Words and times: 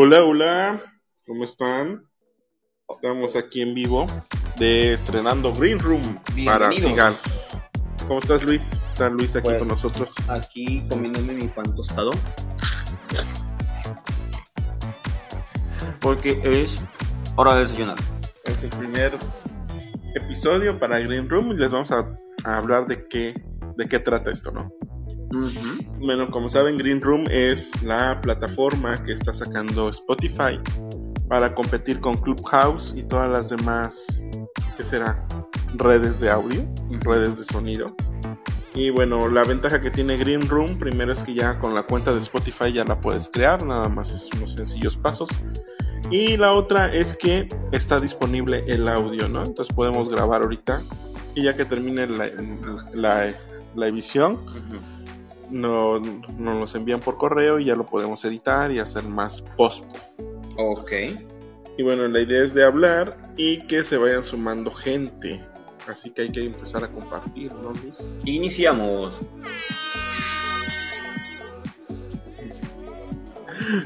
Hola, 0.00 0.22
hola, 0.24 0.80
¿cómo 1.26 1.42
están? 1.42 2.04
Estamos 2.88 3.34
aquí 3.34 3.62
en 3.62 3.74
vivo 3.74 4.06
de 4.56 4.92
estrenando 4.92 5.52
Green 5.52 5.80
Room 5.80 6.20
para. 6.44 6.70
Sigal. 6.70 7.16
¿Cómo 8.06 8.20
estás, 8.20 8.44
Luis? 8.44 8.74
Está 8.92 9.10
Luis 9.10 9.34
aquí 9.34 9.48
Pues- 9.48 9.58
con 9.58 9.66
nosotros. 9.66 10.10
Aquí 10.28 10.86
comiéndome 10.88 11.32
mi 11.32 11.48
pan 11.48 11.74
tostado. 11.74 12.12
Porque 16.00 16.40
es 16.44 16.80
hora 17.34 17.56
de 17.56 17.62
desayunar. 17.62 17.98
Es 18.44 18.62
el 18.62 18.70
primer 18.70 19.18
episodio 20.14 20.78
para 20.78 21.00
Green 21.00 21.28
Room 21.28 21.50
y 21.50 21.56
les 21.56 21.72
vamos 21.72 21.90
a, 21.90 22.16
a 22.44 22.56
hablar 22.56 22.86
de 22.86 23.08
qué, 23.08 23.34
de 23.76 23.88
qué 23.88 23.98
trata 23.98 24.30
esto, 24.30 24.52
¿no? 24.52 24.70
Bueno, 26.00 26.30
como 26.30 26.48
saben, 26.48 26.78
Green 26.78 27.00
Room 27.00 27.24
es 27.30 27.82
la 27.82 28.20
plataforma 28.20 29.02
que 29.04 29.12
está 29.12 29.34
sacando 29.34 29.88
Spotify 29.90 30.58
para 31.28 31.54
competir 31.54 32.00
con 32.00 32.16
Clubhouse 32.16 32.94
y 32.96 33.02
todas 33.02 33.30
las 33.30 33.50
demás, 33.50 34.22
¿qué 34.76 34.82
será? 34.82 35.26
Redes 35.74 36.18
de 36.20 36.30
audio, 36.30 36.66
redes 37.00 37.36
de 37.38 37.44
sonido. 37.44 37.94
Y 38.74 38.90
bueno, 38.90 39.28
la 39.28 39.44
ventaja 39.44 39.80
que 39.80 39.90
tiene 39.90 40.16
Green 40.16 40.48
Room, 40.48 40.78
primero 40.78 41.12
es 41.12 41.18
que 41.20 41.34
ya 41.34 41.58
con 41.58 41.74
la 41.74 41.82
cuenta 41.82 42.12
de 42.12 42.20
Spotify 42.20 42.72
ya 42.72 42.84
la 42.84 43.00
puedes 43.00 43.28
crear, 43.28 43.64
nada 43.64 43.88
más 43.88 44.10
es 44.10 44.28
unos 44.36 44.52
sencillos 44.52 44.96
pasos. 44.96 45.28
Y 46.10 46.38
la 46.38 46.52
otra 46.52 46.92
es 46.94 47.16
que 47.16 47.48
está 47.72 48.00
disponible 48.00 48.64
el 48.66 48.88
audio, 48.88 49.28
¿no? 49.28 49.44
Entonces 49.44 49.74
podemos 49.74 50.08
grabar 50.08 50.42
ahorita 50.42 50.80
y 51.34 51.42
ya 51.42 51.54
que 51.54 51.66
termine 51.66 52.06
la, 52.06 52.30
la, 52.94 53.34
la 53.74 53.86
emisión, 53.86 54.34
Ujú. 54.34 54.97
No, 55.50 56.00
nos 56.00 56.60
los 56.60 56.74
envían 56.74 57.00
por 57.00 57.16
correo 57.16 57.58
y 57.58 57.66
ya 57.66 57.76
lo 57.76 57.86
podemos 57.86 58.24
editar 58.24 58.70
y 58.70 58.78
hacer 58.78 59.04
más 59.04 59.42
post. 59.56 59.84
Ok. 60.56 60.92
Y 61.76 61.82
bueno, 61.82 62.08
la 62.08 62.20
idea 62.20 62.42
es 62.42 62.54
de 62.54 62.64
hablar 62.64 63.32
y 63.36 63.66
que 63.66 63.84
se 63.84 63.96
vayan 63.96 64.24
sumando 64.24 64.70
gente. 64.70 65.40
Así 65.86 66.10
que 66.10 66.22
hay 66.22 66.32
que 66.32 66.44
empezar 66.44 66.84
a 66.84 66.88
compartir, 66.88 67.52
¿no, 67.54 67.72
Luis? 67.72 67.96
Iniciamos. 68.24 69.14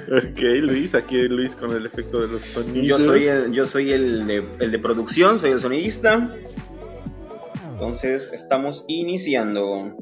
Ok, 0.06 0.40
Luis, 0.60 0.94
aquí 0.94 1.22
Luis 1.22 1.56
con 1.56 1.74
el 1.74 1.84
efecto 1.86 2.20
de 2.20 2.28
los 2.28 2.42
sonidos. 2.42 2.86
Yo 2.86 2.98
soy, 3.00 3.27
el, 3.27 3.52
yo 3.52 3.66
soy 3.66 3.92
el, 3.92 4.27
de, 4.28 4.44
el 4.60 4.70
de 4.70 4.78
producción, 4.78 5.40
soy 5.40 5.50
el 5.50 5.60
sonidista. 5.60 6.30
Entonces 7.72 8.30
estamos 8.33 8.84
iniciando. 8.86 9.96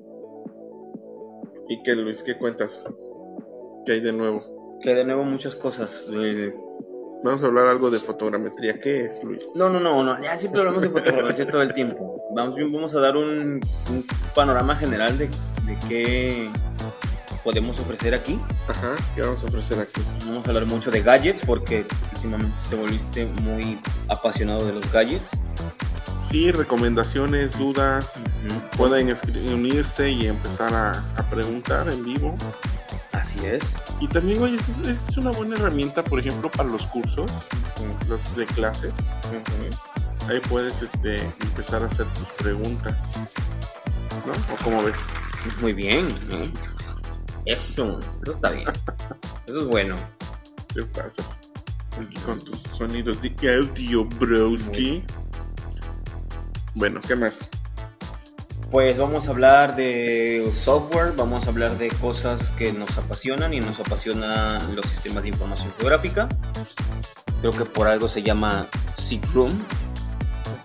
¿Y 1.70 1.82
qué, 1.84 1.94
Luis? 1.94 2.22
¿Qué 2.22 2.36
cuentas? 2.36 2.82
¿Qué 3.86 3.92
hay 3.92 4.00
de 4.00 4.12
nuevo? 4.12 4.78
Que 4.82 4.92
de 4.94 5.04
nuevo 5.04 5.24
muchas 5.24 5.54
cosas. 5.56 6.06
eh, 6.12 6.52
Vamos 7.22 7.42
a 7.44 7.46
hablar 7.46 7.66
algo 7.68 7.90
de 7.90 7.98
fotogrametría. 8.00 8.80
¿Qué 8.80 9.04
es, 9.04 9.22
Luis? 9.22 9.44
No, 9.54 9.70
no, 9.70 9.78
no, 9.78 10.02
no, 10.02 10.20
ya 10.22 10.36
siempre 10.38 10.60
hablamos 10.62 10.82
de 10.82 10.88
fotografía 10.90 11.48
todo 11.48 11.62
el 11.62 11.72
tiempo. 11.74 12.20
Vamos, 12.34 12.56
vamos 12.72 12.94
a 12.94 13.00
dar 13.00 13.16
un, 13.16 13.60
un 13.90 14.06
panorama 14.34 14.74
general 14.74 15.16
de, 15.16 15.26
de 15.26 15.78
qué 15.88 16.50
podemos 17.44 17.78
ofrecer 17.78 18.14
aquí. 18.14 18.40
Ajá, 18.68 18.96
¿qué 19.14 19.20
vamos 19.20 19.44
a 19.44 19.46
ofrecer 19.46 19.78
aquí? 19.78 20.00
Vamos 20.26 20.44
a 20.46 20.48
hablar 20.48 20.66
mucho 20.66 20.90
de 20.90 21.02
gadgets 21.02 21.44
porque 21.44 21.84
últimamente 22.16 22.56
te 22.68 22.76
volviste 22.76 23.26
muy 23.42 23.78
apasionado 24.08 24.64
de 24.66 24.72
los 24.72 24.90
gadgets. 24.92 25.44
Sí, 26.30 26.50
recomendaciones, 26.52 27.56
dudas. 27.58 28.22
Pueden 28.76 29.14
unirse 29.52 30.10
y 30.10 30.26
empezar 30.26 30.72
a, 30.74 30.92
a 31.16 31.22
preguntar 31.30 31.88
en 31.88 32.04
vivo. 32.04 32.36
Así 33.12 33.44
es. 33.44 33.62
Y 34.00 34.08
también, 34.08 34.42
oye, 34.42 34.56
es, 34.56 34.68
es- 34.86 35.16
una 35.16 35.30
buena 35.30 35.56
herramienta, 35.56 36.02
por 36.02 36.18
ejemplo, 36.20 36.50
para 36.50 36.68
los 36.68 36.86
cursos, 36.86 37.30
los 38.08 38.36
de 38.36 38.46
clases. 38.46 38.92
Ahí 40.28 40.40
puedes 40.48 40.80
este, 40.80 41.16
empezar 41.40 41.82
a 41.82 41.86
hacer 41.86 42.06
tus 42.14 42.28
preguntas. 42.38 42.96
¿No? 44.26 44.32
¿O 44.54 44.56
cómo 44.64 44.82
ves? 44.82 44.94
Muy 45.60 45.72
bien. 45.72 46.08
¿no? 46.28 46.50
Eso, 47.46 48.00
eso 48.22 48.32
está 48.32 48.50
bien. 48.50 48.68
Eso 49.46 49.60
es 49.60 49.66
bueno. 49.66 49.96
¿Qué 50.74 50.82
pasa? 50.84 51.22
Aquí 52.00 52.16
con 52.24 52.38
tus 52.38 52.60
sonidos 52.76 53.18
de 53.20 53.34
audio, 53.56 54.04
broski. 54.04 55.04
Bueno, 56.74 57.00
¿qué 57.06 57.16
más? 57.16 57.34
Pues 58.70 58.96
vamos 58.96 59.26
a 59.26 59.30
hablar 59.30 59.74
de 59.74 60.48
software, 60.52 61.12
vamos 61.16 61.46
a 61.46 61.50
hablar 61.50 61.76
de 61.76 61.88
cosas 61.88 62.50
que 62.50 62.72
nos 62.72 62.96
apasionan 62.96 63.52
y 63.52 63.58
nos 63.60 63.80
apasionan 63.80 64.76
los 64.76 64.86
sistemas 64.86 65.24
de 65.24 65.30
información 65.30 65.72
geográfica. 65.78 66.28
Creo 67.40 67.52
que 67.52 67.64
por 67.64 67.88
algo 67.88 68.08
se 68.08 68.22
llama 68.22 68.66
Seek 68.94 69.24
Room. 69.34 69.60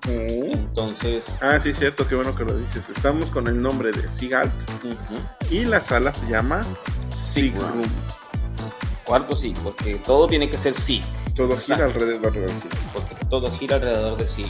Entonces, 0.07 1.25
Ah, 1.41 1.59
sí, 1.61 1.73
cierto, 1.73 2.07
qué 2.07 2.13
bueno 2.13 2.35
que 2.35 2.43
lo 2.45 2.55
dices. 2.55 2.87
Estamos 2.89 3.25
con 3.31 3.47
el 3.47 3.59
nombre 3.59 3.91
de 3.91 4.07
Sigalt 4.07 4.53
y 5.49 5.65
la 5.65 5.81
sala 5.81 6.13
se 6.13 6.27
llama 6.27 6.61
Sig 7.11 7.55
Room. 7.55 7.71
Room. 7.73 7.89
cuarto 9.03 9.35
sí, 9.35 9.51
porque 9.63 9.95
todo 10.05 10.27
tiene 10.27 10.47
que 10.49 10.59
ser 10.59 10.75
sí, 10.75 11.01
Todo 11.35 11.57
gira 11.57 11.85
alrededor 11.85 12.31
de 12.33 12.47
Sig. 12.49 12.69
porque 12.93 13.15
todo 13.31 13.51
gira 13.57 13.77
alrededor 13.77 14.15
de 14.17 14.27
sí. 14.27 14.45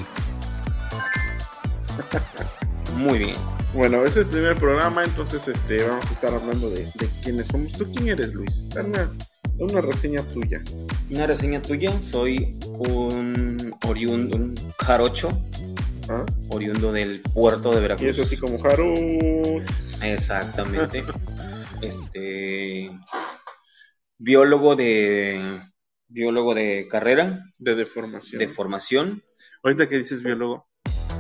Muy 2.96 3.20
bien. 3.20 3.36
Bueno, 3.74 4.06
es 4.06 4.16
el 4.16 4.26
primer 4.26 4.56
programa, 4.56 5.04
entonces 5.04 5.48
este 5.50 5.84
vamos 5.84 6.06
a 6.06 6.14
estar 6.14 6.34
hablando 6.34 6.70
de, 6.70 6.86
de 6.96 7.10
quiénes 7.22 7.48
somos. 7.48 7.74
¿Tú 7.74 7.86
quién 7.94 8.08
eres, 8.08 8.34
Luis? 8.34 8.70
Da 8.70 8.84
una, 9.58 9.82
reseña 9.82 10.22
tuya. 10.24 10.62
Una 11.10 11.28
reseña 11.28 11.62
tuya, 11.62 11.92
soy 12.02 12.58
un 12.68 13.76
oriundo, 13.86 14.38
un 14.38 14.56
jarocho, 14.80 15.30
¿ah? 16.10 16.26
oriundo 16.50 16.92
del 16.92 17.22
puerto 17.22 17.72
de 17.72 17.80
Y 17.80 17.82
Veracruz. 17.82 18.10
eso 18.10 18.24
así 18.24 18.38
como 18.38 18.64
Haru. 18.66 19.62
Exactamente. 20.02 21.04
este 21.82 22.92
biólogo 24.18 24.76
de 24.76 25.62
biólogo 26.08 26.54
de 26.54 26.88
carrera, 26.90 27.44
de 27.58 27.76
deformación. 27.76 28.40
de 28.40 28.48
formación. 28.48 29.24
Ahorita 29.64 29.90
que 29.90 29.98
dices 29.98 30.24
biólogo, 30.24 30.70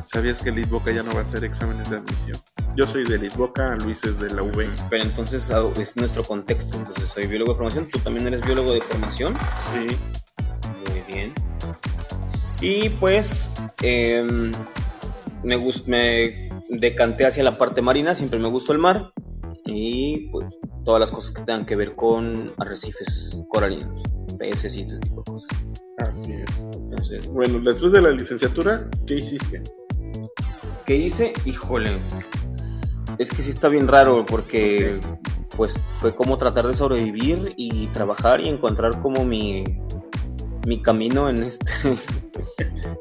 ¿sabías 0.05 0.41
que 0.41 0.51
Lisboca 0.51 0.91
ya 0.91 1.03
no 1.03 1.11
va 1.13 1.19
a 1.19 1.23
hacer 1.23 1.43
exámenes 1.43 1.89
de 1.89 1.97
admisión? 1.97 2.37
Yo 2.75 2.85
soy 2.85 3.05
de 3.05 3.17
Lisboca, 3.17 3.75
Luis 3.77 4.03
es 4.03 4.19
de 4.19 4.33
la 4.33 4.43
UV. 4.43 4.67
Pero 4.89 5.03
entonces 5.03 5.49
ah, 5.51 5.63
es 5.79 5.95
nuestro 5.95 6.23
contexto. 6.23 6.77
Entonces 6.77 7.05
soy 7.05 7.27
biólogo 7.27 7.53
de 7.53 7.57
formación. 7.57 7.89
Tú 7.89 7.99
también 7.99 8.27
eres 8.27 8.41
biólogo 8.45 8.73
de 8.73 8.81
formación. 8.81 9.33
Sí. 9.73 9.95
Muy 10.91 11.01
bien. 11.07 11.33
Y 12.61 12.89
pues 12.89 13.49
em, 13.81 14.51
me, 15.43 15.57
me 15.85 16.49
decanté 16.69 17.25
hacia 17.25 17.43
la 17.43 17.57
parte 17.57 17.81
marina. 17.81 18.13
Siempre 18.13 18.39
me 18.39 18.49
gustó 18.49 18.73
el 18.73 18.79
mar. 18.79 19.11
Y 19.65 20.29
pues 20.31 20.47
todas 20.83 20.99
las 20.99 21.11
cosas 21.11 21.31
que 21.31 21.41
tengan 21.43 21.65
que 21.65 21.75
ver 21.75 21.95
con 21.95 22.53
arrecifes 22.57 23.37
coralinos, 23.49 24.03
peces 24.37 24.77
y 24.77 24.83
ese 24.83 24.99
tipo 24.99 25.23
de 25.25 25.31
cosas. 25.31 25.65
Así 25.97 26.33
es. 26.33 26.59
Entonces, 26.75 27.25
Bueno, 27.27 27.59
después 27.59 27.91
de 27.91 28.01
la 28.01 28.11
licenciatura, 28.11 28.87
¿qué 29.07 29.15
hiciste? 29.15 29.63
¿Qué 30.85 30.95
hice? 30.95 31.33
Híjole. 31.45 31.97
Es 33.17 33.31
que 33.31 33.41
sí 33.41 33.49
está 33.49 33.69
bien 33.69 33.87
raro 33.87 34.25
porque 34.25 34.99
pues 35.55 35.79
fue 35.99 36.13
como 36.13 36.37
tratar 36.37 36.67
de 36.67 36.75
sobrevivir 36.75 37.53
y 37.55 37.87
trabajar 37.87 38.41
y 38.41 38.49
encontrar 38.49 38.99
como 38.99 39.25
mi, 39.25 39.63
mi 40.65 40.81
camino 40.81 41.29
en 41.29 41.43
este 41.43 41.65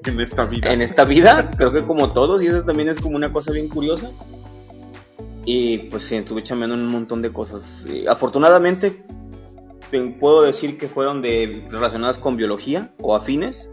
En 0.06 0.20
esta 0.20 0.44
vida. 0.44 0.72
en 0.72 0.82
esta 0.82 1.04
vida, 1.04 1.50
creo 1.56 1.72
que 1.72 1.84
como 1.84 2.12
todos 2.12 2.42
y 2.42 2.46
eso 2.46 2.62
también 2.64 2.88
es 2.88 3.00
como 3.00 3.16
una 3.16 3.32
cosa 3.32 3.52
bien 3.52 3.68
curiosa. 3.68 4.10
Y 5.46 5.78
pues 5.90 6.04
sí, 6.04 6.16
estuve 6.16 6.42
chambeando 6.42 6.76
un 6.76 6.86
montón 6.86 7.22
de 7.22 7.32
cosas. 7.32 7.86
Y, 7.88 8.06
afortunadamente 8.06 9.02
te 9.90 10.00
puedo 10.00 10.42
decir 10.42 10.78
que 10.78 10.88
fueron 10.88 11.22
de 11.22 11.66
relacionadas 11.70 12.18
con 12.18 12.36
biología 12.36 12.92
o 13.00 13.14
afines. 13.14 13.70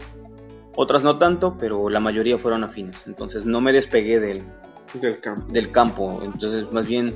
Otras 0.74 1.04
no 1.04 1.18
tanto, 1.18 1.56
pero 1.58 1.88
la 1.88 2.00
mayoría 2.00 2.38
fueron 2.38 2.64
afines. 2.64 3.06
Entonces 3.06 3.44
no 3.44 3.60
me 3.60 3.72
despegué 3.72 4.20
del, 4.20 4.42
Del 4.94 5.20
campo. 5.20 5.52
del 5.52 5.70
campo. 5.70 6.20
Entonces, 6.22 6.70
más 6.72 6.86
bien, 6.86 7.12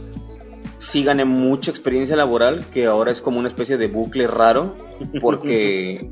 sí 0.79 1.05
gané 1.05 1.25
mucha 1.25 1.70
experiencia 1.70 2.17
laboral, 2.17 2.67
que 2.67 2.87
ahora 2.87 3.11
es 3.11 3.23
como 3.23 3.38
una 3.38 3.49
especie 3.49 3.76
de 3.76 3.88
bucle 3.88 4.26
raro, 4.26 4.76
porque 5.20 6.11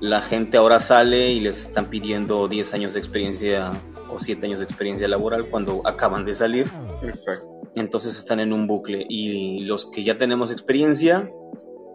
la 0.00 0.22
gente 0.22 0.56
ahora 0.56 0.80
sale 0.80 1.30
y 1.32 1.40
les 1.40 1.60
están 1.60 1.86
pidiendo 1.86 2.48
10 2.48 2.74
años 2.74 2.94
de 2.94 3.00
experiencia 3.00 3.72
o 4.10 4.18
7 4.18 4.46
años 4.46 4.60
de 4.60 4.64
experiencia 4.64 5.08
laboral 5.08 5.46
cuando 5.48 5.82
acaban 5.86 6.24
de 6.24 6.34
salir. 6.34 6.68
Exacto. 7.02 7.46
Entonces 7.74 8.16
están 8.16 8.40
en 8.40 8.52
un 8.52 8.66
bucle 8.66 9.04
y 9.08 9.60
los 9.60 9.86
que 9.86 10.02
ya 10.02 10.16
tenemos 10.18 10.50
experiencia 10.50 11.30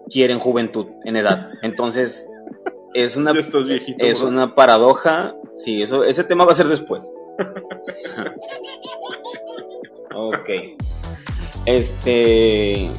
quieren 0.09 0.39
juventud 0.39 0.87
en 1.03 1.15
edad. 1.15 1.51
Entonces 1.61 2.25
es 2.93 3.15
una 3.15 3.31
viejito. 3.31 4.05
es 4.05 4.19
bro. 4.19 4.29
una 4.29 4.55
paradoja. 4.55 5.35
Sí, 5.55 5.81
eso 5.81 6.03
ese 6.03 6.23
tema 6.23 6.45
va 6.45 6.51
a 6.51 6.55
ser 6.55 6.67
después. 6.67 7.03
ok. 10.13 10.49
Este 11.65 12.89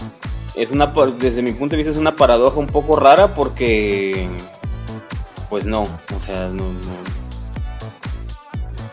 es 0.56 0.70
una, 0.70 0.92
desde 1.18 1.42
mi 1.42 1.52
punto 1.52 1.72
de 1.72 1.78
vista 1.78 1.92
es 1.92 1.98
una 1.98 2.16
paradoja 2.16 2.58
un 2.58 2.66
poco 2.66 2.96
rara 2.96 3.34
porque, 3.34 4.28
pues 5.50 5.66
no, 5.66 5.82
o 5.82 6.20
sea, 6.24 6.48
no, 6.48 6.64
no. 6.64 7.14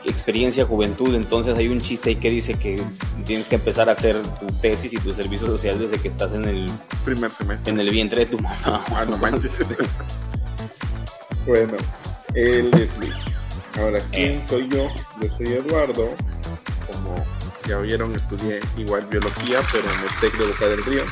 Experiencia, 0.04 0.66
juventud, 0.66 1.14
entonces 1.14 1.56
hay 1.56 1.68
un 1.68 1.80
chiste 1.80 2.10
ahí 2.10 2.16
que 2.16 2.32
dice 2.32 2.56
que 2.56 2.82
tienes 3.26 3.48
que 3.48 3.56
empezar 3.56 3.88
a 3.88 3.92
hacer 3.92 4.20
tu 4.40 4.48
tesis 4.48 4.94
y 4.94 4.98
tu 4.98 5.14
servicio 5.14 5.46
social 5.48 5.78
desde 5.78 6.00
que 6.00 6.08
estás 6.08 6.34
en 6.34 6.46
el, 6.46 6.70
Primer 7.06 7.32
semestre. 7.32 7.72
en 7.72 7.80
el 7.80 7.90
vientre 7.92 8.26
de 8.26 8.32
tu 8.32 8.40
mamá. 8.40 8.84
Ah, 8.96 9.06
no 9.08 9.18
manches. 9.18 9.52
bueno, 11.46 11.74
él 12.34 12.72
es 12.74 12.98
Luis. 12.98 13.14
Ahora, 13.80 14.00
¿quién 14.12 14.32
Eh. 14.34 14.46
soy 14.50 14.68
yo? 14.70 14.88
Yo 15.22 15.38
soy 15.38 15.48
Eduardo. 15.54 16.10
Como 16.92 17.26
ya 17.68 17.78
vieron, 17.78 18.14
estudié 18.16 18.60
igual 18.78 19.06
biología, 19.08 19.60
pero 19.72 19.86
en 19.92 20.00
el 20.00 20.10
TEC 20.20 20.38
de 20.38 20.46
Boca 20.48 20.68
del 20.68 20.84
Río. 20.84 21.04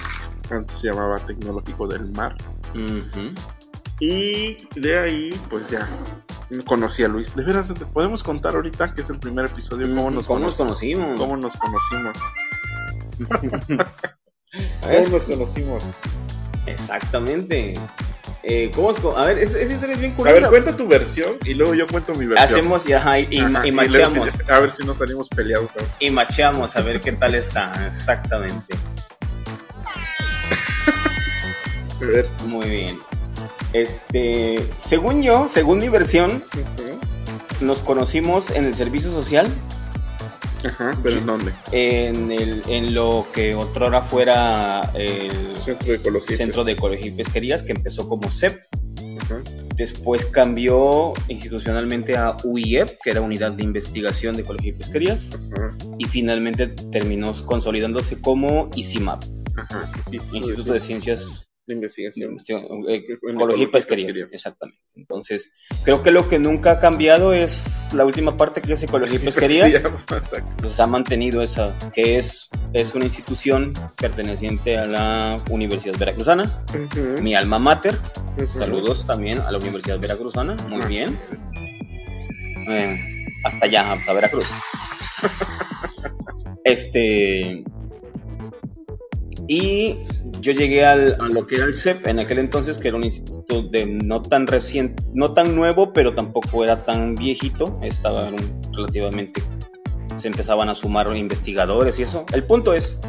Antes 0.49 0.77
se 0.79 0.87
llamaba 0.87 1.19
Tecnológico 1.25 1.87
del 1.87 2.11
Mar. 2.11 2.35
Y 3.99 4.57
de 4.79 4.97
ahí, 4.99 5.39
pues 5.49 5.69
ya 5.69 5.87
conocí 6.65 7.03
a 7.03 7.07
Luis. 7.07 7.35
De 7.35 7.43
veras, 7.43 7.67
¿te 7.73 7.85
podemos 7.85 8.23
contar 8.23 8.55
ahorita 8.55 8.93
que 8.93 9.01
es 9.01 9.09
el 9.09 9.19
primer 9.19 9.45
episodio 9.45 9.87
cómo 9.93 10.09
nos, 10.09 10.25
¿Cómo 10.27 10.39
nos 10.39 10.55
conoci- 10.55 10.57
conocimos? 10.57 11.19
¿Cómo 11.19 11.37
nos 11.37 11.55
conocimos? 11.57 12.17
¿Cómo 14.81 15.07
nos 15.11 15.25
conocimos? 15.25 15.83
Exactamente. 16.65 17.73
Eh, 18.43 18.71
¿cómo 18.73 18.91
es 18.91 18.97
a 19.17 19.25
ver, 19.25 19.37
es- 19.37 19.53
esa 19.53 19.73
historia 19.73 19.95
es 19.95 19.99
bien 19.99 20.13
A 20.13 20.15
curiosa. 20.15 20.49
ver, 20.49 20.59
cuenta 20.63 20.77
tu 20.77 20.87
versión 20.87 21.33
y 21.43 21.53
luego 21.55 21.75
yo 21.75 21.85
cuento 21.87 22.13
mi 22.15 22.25
versión. 22.25 22.43
Hacemos 22.49 22.87
y, 22.87 22.93
ajá, 22.93 23.19
y, 23.19 23.39
Ajá, 23.39 23.67
y 23.67 23.71
macheamos. 23.71 24.29
A 24.49 24.59
ver 24.59 24.71
si 24.73 24.83
nos 24.85 24.97
salimos 24.97 25.27
peleados. 25.29 25.69
Y 25.99 26.09
macheamos 26.09 26.75
a 26.75 26.81
ver 26.81 27.01
qué 27.01 27.11
tal 27.11 27.35
está. 27.35 27.71
Exactamente. 27.87 28.75
A 32.01 32.05
ver. 32.05 32.27
Muy 32.45 32.69
bien. 32.69 32.99
Este, 33.73 34.65
según 34.77 35.21
yo, 35.21 35.47
según 35.49 35.79
mi 35.79 35.89
versión, 35.89 36.43
nos 37.61 37.79
conocimos 37.79 38.49
en 38.51 38.65
el 38.65 38.73
servicio 38.73 39.11
social, 39.11 39.47
Ajá, 40.63 40.97
pero 41.01 41.17
¿en 41.17 41.25
dónde? 41.25 41.53
en, 41.71 42.31
el, 42.31 42.61
en 42.67 42.93
lo 42.93 43.27
que 43.33 43.55
otrora 43.55 44.01
fuera 44.01 44.91
el 44.93 45.31
Centro 45.57 45.87
de 45.87 45.95
Ecología. 45.95 46.37
Centro 46.37 46.63
de 46.63 46.71
Ecología 46.73 47.07
y 47.07 47.11
Pesquerías, 47.11 47.63
que 47.63 47.71
empezó 47.71 48.07
como 48.07 48.29
CEP. 48.29 48.61
Ajá. 49.21 49.41
Después 49.75 50.25
cambió 50.25 51.13
institucionalmente 51.29 52.17
a 52.17 52.35
UIEP, 52.43 52.99
que 53.01 53.11
era 53.11 53.21
Unidad 53.21 53.53
de 53.53 53.63
Investigación 53.63 54.35
de 54.35 54.41
Ecología 54.41 54.71
y 54.71 54.73
Pesquerías. 54.73 55.29
Ajá. 55.55 55.77
Y 55.97 56.05
finalmente 56.05 56.67
terminó 56.67 57.33
consolidándose 57.45 58.19
como 58.19 58.69
ICIMAP, 58.75 59.23
Ajá. 59.55 59.91
Sí, 60.09 60.19
Instituto 60.33 60.73
de 60.73 60.79
Ciencias 60.79 61.48
de 61.69 61.75
Investigación. 61.75 62.37
Eh, 62.89 63.05
Ecología 63.07 63.63
y 63.63 63.67
Pesquerías, 63.67 64.07
pesquerías. 64.07 64.33
exactamente. 64.33 64.81
Entonces, 64.95 65.51
creo 65.83 66.03
que 66.03 66.11
lo 66.11 66.27
que 66.27 66.39
nunca 66.39 66.71
ha 66.71 66.79
cambiado 66.79 67.33
es 67.33 67.91
la 67.93 68.05
última 68.05 68.35
parte 68.35 68.61
que 68.61 68.73
es 68.73 68.83
Ecología 68.83 69.15
y 69.21 69.25
Pesquerías. 69.25 69.75
Exacto. 69.75 70.55
Pues 70.57 70.79
ha 70.79 70.87
mantenido 70.87 71.41
esa, 71.41 71.77
que 71.93 72.17
es, 72.17 72.49
es 72.73 72.93
una 72.95 73.05
institución 73.05 73.73
perteneciente 73.95 74.77
a 74.77 74.85
la 74.85 75.43
Universidad 75.49 75.97
Veracruzana, 75.97 76.63
mi 77.21 77.35
alma 77.35 77.59
mater. 77.59 77.95
Saludos 78.57 79.05
también 79.05 79.39
a 79.39 79.51
la 79.51 79.57
Universidad 79.57 79.99
Veracruzana, 79.99 80.55
muy 80.67 80.85
bien. 80.87 81.17
Eh, 82.69 82.99
hasta 83.45 83.65
allá, 83.65 83.93
hasta 83.93 84.13
Veracruz. 84.13 84.47
este. 86.63 87.63
Y 89.51 89.95
yo 90.41 90.51
llegué 90.51 90.85
al, 90.85 91.17
a 91.19 91.27
lo 91.27 91.47
que 91.47 91.55
era 91.55 91.65
el 91.65 91.73
CEP 91.75 92.05
en 92.05 92.19
aquel 92.19 92.37
entonces, 92.37 92.77
que 92.77 92.89
era 92.89 92.97
un 92.97 93.03
instituto 93.03 93.63
de 93.63 93.83
no 93.87 94.21
tan 94.21 94.45
reciente, 94.45 95.01
no 95.11 95.33
tan 95.33 95.55
nuevo, 95.55 95.91
pero 95.91 96.13
tampoco 96.13 96.63
era 96.63 96.85
tan 96.85 97.15
viejito. 97.15 97.79
Estaba 97.81 98.27
era 98.27 98.37
un- 98.37 98.61
relativamente. 98.73 99.41
Se 100.17 100.27
empezaban 100.27 100.69
a 100.69 100.75
sumar 100.75 101.15
investigadores 101.17 101.97
y 101.97 102.03
eso. 102.03 102.25
El 102.31 102.43
punto 102.43 102.75
es 102.75 102.99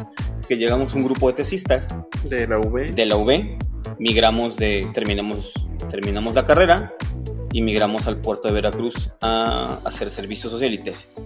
que 0.47 0.55
llegamos 0.55 0.95
un 0.95 1.03
grupo 1.03 1.27
de 1.27 1.33
tesistas 1.33 1.95
De 2.23 2.47
la 2.47 2.57
V. 2.59 2.91
de 2.91 3.05
la 3.05 3.17
UB, 3.17 3.57
migramos 3.99 4.57
de, 4.57 4.89
terminamos, 4.95 5.53
terminamos 5.91 6.33
la 6.33 6.45
carrera 6.47 6.93
y 7.53 7.61
migramos 7.61 8.07
al 8.07 8.19
puerto 8.19 8.47
de 8.47 8.55
Veracruz 8.55 9.11
a 9.21 9.77
hacer 9.85 10.09
servicio 10.09 10.49
social 10.49 10.73
y 10.73 10.79
tesis. 10.79 11.23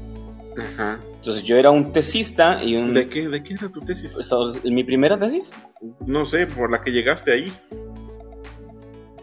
Ajá. 0.57 0.99
Entonces 1.15 1.43
yo 1.43 1.57
era 1.57 1.71
un 1.71 1.91
tesista 1.91 2.63
y 2.63 2.75
un... 2.75 2.93
¿De 2.93 3.09
qué, 3.09 3.27
¿De 3.27 3.43
qué 3.43 3.55
era 3.55 3.69
tu 3.69 3.81
tesis? 3.81 4.15
Mi 4.63 4.83
primera 4.83 5.17
tesis, 5.19 5.53
No 6.05 6.25
sé, 6.25 6.47
por 6.47 6.71
la 6.71 6.81
que 6.81 6.91
llegaste 6.91 7.33
ahí. 7.33 7.51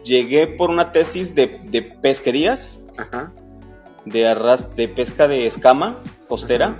llegué 0.03 0.47
por 0.47 0.69
una 0.69 0.91
tesis 0.91 1.33
de, 1.35 1.59
de 1.63 1.81
pesquerías, 1.81 2.81
Ajá. 2.97 3.31
de 4.05 4.27
arras, 4.27 4.75
de 4.75 4.87
pesca 4.89 5.27
de 5.27 5.47
escama 5.47 5.99
costera, 6.27 6.77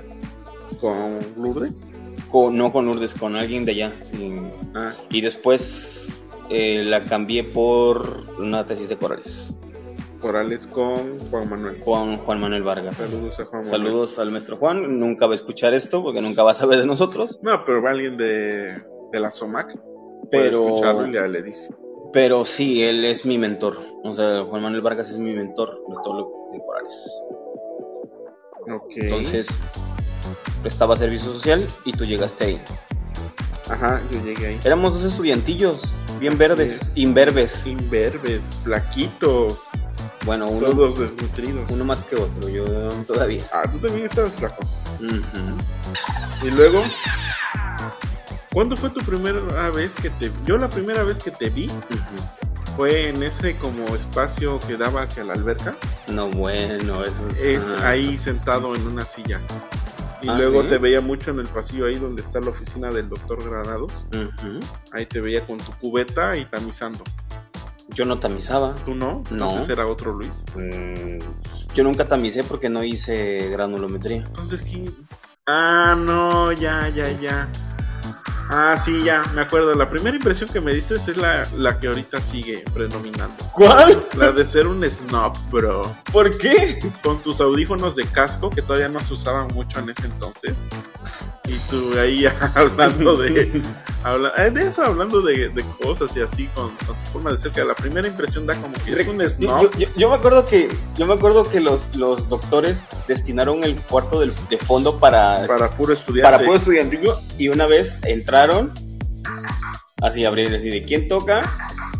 Con 0.82 1.20
Lourdes. 1.38 1.86
con, 2.30 2.58
no 2.58 2.72
con 2.74 2.86
Lourdes, 2.86 3.14
con 3.14 3.36
alguien 3.36 3.66
de 3.66 3.72
allá. 3.72 3.92
Y, 4.20 4.34
Ah, 4.76 4.94
y 5.12 5.22
después 5.22 6.30
eh, 6.50 6.84
la 6.84 7.04
cambié 7.04 7.44
por 7.44 8.26
una 8.40 8.66
tesis 8.66 8.90
de 8.90 8.98
corales, 8.98 9.54
Corales 10.24 10.66
con 10.68 11.20
Juan 11.30 11.50
Manuel. 11.50 11.82
Juan, 11.84 12.18
Juan 12.18 12.40
Manuel 12.40 12.64
Vargas. 12.64 12.96
Saludos 12.98 13.40
a 13.40 13.46
Juan 13.46 13.62
Manuel. 13.66 13.70
Saludos 13.86 14.20
al 14.20 14.32
maestro 14.32 14.58
Juan, 14.58 15.00
nunca 15.00 15.28
va 15.28 15.34
a 15.34 15.36
escuchar 15.36 15.74
esto 15.74 16.02
porque 16.02 16.22
nunca 16.22 16.42
va 16.44 16.52
a 16.52 16.56
saber 16.56 16.80
de 16.80 16.86
nosotros, 16.86 17.40
No, 17.42 17.64
pero 17.66 17.82
va 17.82 17.92
alguien 17.92 18.16
de, 18.18 18.82
de 19.12 19.20
la 19.20 19.30
SOMAC. 19.32 19.74
Puede 20.32 20.46
pero, 20.46 20.66
escucharlo 20.66 21.06
y 21.08 21.12
le, 21.12 21.28
le 21.30 21.42
dice. 21.44 21.70
pero 22.14 22.46
sí, 22.46 22.82
él 22.84 23.04
es 23.06 23.26
mi 23.26 23.38
mentor, 23.38 23.78
o 24.04 24.16
sea, 24.16 24.44
Juan 24.46 24.62
Manuel 24.64 24.82
Vargas 24.82 25.10
es 25.12 25.18
mi 25.20 25.34
mentor 25.34 25.84
de 25.88 25.96
todo 26.04 26.14
lo 26.18 26.52
de 26.54 26.60
Corales. 26.66 27.12
Ok. 28.74 28.92
Entonces, 28.96 29.60
estaba 30.64 30.96
servicio 30.96 31.32
social 31.34 31.68
y 31.86 31.92
tú 31.92 32.06
llegaste 32.06 32.46
ahí. 32.46 32.62
Ajá, 33.70 34.02
yo 34.12 34.24
llegué 34.24 34.48
ahí. 34.48 34.60
Éramos 34.64 34.94
dos 34.94 35.04
estudiantillos, 35.04 35.82
bien 36.20 36.34
Así 36.34 36.40
verdes, 36.40 36.82
es. 36.82 36.98
imberbes. 36.98 37.66
Imberbes, 37.68 38.42
flaquitos, 38.64 39.58
Bueno, 40.26 40.46
uno, 40.48 40.70
todos 40.70 41.00
desnutridos. 41.00 41.70
uno 41.70 41.84
más 41.86 42.02
que 42.04 42.16
otro, 42.16 42.48
yo 42.50 42.64
todavía. 43.06 43.44
Ah, 43.52 43.64
tú 43.72 43.78
también 43.80 44.06
estabas 44.06 44.32
flaco. 44.34 44.62
Y 46.44 46.52
luego, 46.52 46.82
¿cuándo 48.54 48.76
fue 48.78 48.90
tu 48.90 49.02
primera 49.02 49.70
vez 49.72 49.96
que 49.96 50.10
te 50.12 50.32
Yo 50.46 50.58
la 50.58 50.70
primera 50.70 51.04
vez 51.04 51.20
que 51.20 51.32
te 51.32 51.50
vi 51.50 51.70
fue 52.78 53.10
en 53.10 53.22
ese 53.22 53.56
como 53.58 53.86
espacio 53.96 54.60
que 54.62 54.78
daba 54.78 55.04
hacia 55.04 55.24
la 55.24 55.34
alberca. 55.34 55.76
No, 56.08 56.28
bueno, 56.30 57.04
eso 57.04 57.28
Es 57.42 57.64
ajá. 57.78 57.90
ahí 57.90 58.18
sentado 58.18 58.76
en 58.76 58.88
una 58.88 59.06
silla. 59.06 59.42
Y 60.22 60.30
Ah, 60.30 60.36
luego 60.38 60.64
¿sí? 60.64 60.70
te 60.70 60.78
veía 60.78 61.02
mucho 61.02 61.32
en 61.32 61.40
el 61.40 61.48
pasillo 61.48 61.86
ahí 61.86 62.00
donde 62.00 62.22
está 62.24 62.40
la 62.40 62.50
oficina 62.52 62.90
del 62.92 63.10
doctor 63.10 63.44
Granados. 63.44 63.92
Ahí 64.94 65.06
te 65.06 65.20
veía 65.22 65.46
con 65.46 65.58
tu 65.58 65.72
cubeta 65.74 66.38
y 66.38 66.46
tamizando. 66.46 67.04
Yo 67.94 68.06
no 68.06 68.20
tamizaba. 68.20 68.76
¿Tú 68.86 68.96
no? 68.96 69.24
No. 69.30 69.50
Entonces 69.50 69.70
era 69.70 69.88
otro 69.88 70.14
Luis. 70.14 70.44
Mm, 70.56 71.20
Yo 71.74 71.84
nunca 71.84 72.08
tamicé 72.08 72.44
porque 72.44 72.70
no 72.70 72.84
hice 72.84 73.50
granulometría. 73.50 74.18
Entonces, 74.26 74.64
¿quién? 74.64 74.94
Ah, 75.48 75.96
no, 75.98 76.52
ya, 76.52 76.90
ya, 76.90 77.10
ya. 77.20 77.50
Ah, 78.50 78.78
sí, 78.84 79.02
ya, 79.04 79.24
me 79.34 79.42
acuerdo. 79.42 79.74
La 79.74 79.90
primera 79.90 80.16
impresión 80.16 80.50
que 80.50 80.60
me 80.62 80.74
diste 80.74 80.96
es 80.96 81.18
la, 81.18 81.48
la 81.58 81.80
que 81.80 81.88
ahorita 81.88 82.22
sigue 82.22 82.64
predominando. 82.74 83.36
¿Cuál? 83.54 84.04
La 84.18 84.32
de 84.32 84.46
ser 84.46 84.68
un 84.68 84.84
snob, 84.86 85.34
bro. 85.50 85.96
¿Por 86.12 86.38
qué? 86.38 86.80
Con 87.02 87.22
tus 87.24 87.40
audífonos 87.40 87.96
de 87.96 88.06
casco, 88.06 88.50
que 88.50 88.62
todavía 88.62 88.90
no 88.90 89.00
se 89.00 89.14
usaban 89.14 89.48
mucho 89.54 89.80
en 89.80 89.90
ese 89.90 90.06
entonces. 90.06 90.54
Y 91.46 91.54
tú 91.70 91.98
ahí 92.00 92.26
hablando 92.56 93.16
de. 93.18 93.62
habla- 94.04 94.32
eh, 94.38 94.50
de 94.52 94.68
eso, 94.68 94.84
hablando 94.84 95.22
de, 95.22 95.50
de 95.50 95.64
cosas 95.82 96.16
y 96.16 96.22
así, 96.22 96.48
con, 96.56 96.70
con 96.86 96.96
tu 96.96 97.10
forma 97.12 97.32
de 97.34 97.38
ser. 97.38 97.52
Que 97.52 97.64
la 97.66 97.76
primera 97.76 98.08
impresión 98.08 98.46
da 98.48 98.56
como 98.56 98.74
que 98.86 98.92
es 98.94 99.08
un 99.08 99.22
snob. 99.22 99.70
yo- 99.78 99.88
yo 99.96 100.10
me 100.10 100.16
acuerdo 100.16 100.46
que 100.46 100.70
yo 100.98 101.06
me 101.06 101.14
acuerdo 101.14 101.44
que 101.50 101.60
los, 101.60 101.96
los 101.96 102.30
doctores 102.30 102.88
destinaron 103.08 103.64
el 103.64 103.76
cuarto 103.76 104.20
del- 104.20 104.34
de 104.50 104.58
fondo 104.58 105.00
para 105.00 105.46
Para 105.48 105.70
puro 105.72 105.94
estudiante. 105.94 106.32
para 106.32 106.44
puro 106.46 106.58
estudiantillo 106.58 107.18
y 107.38 107.50
una 107.50 107.66
vez 107.66 107.98
entraron 108.04 108.72
así 110.02 110.26
abrir 110.26 110.54
así 110.54 110.70
de 110.70 110.84
quién 110.84 111.08
toca 111.08 111.42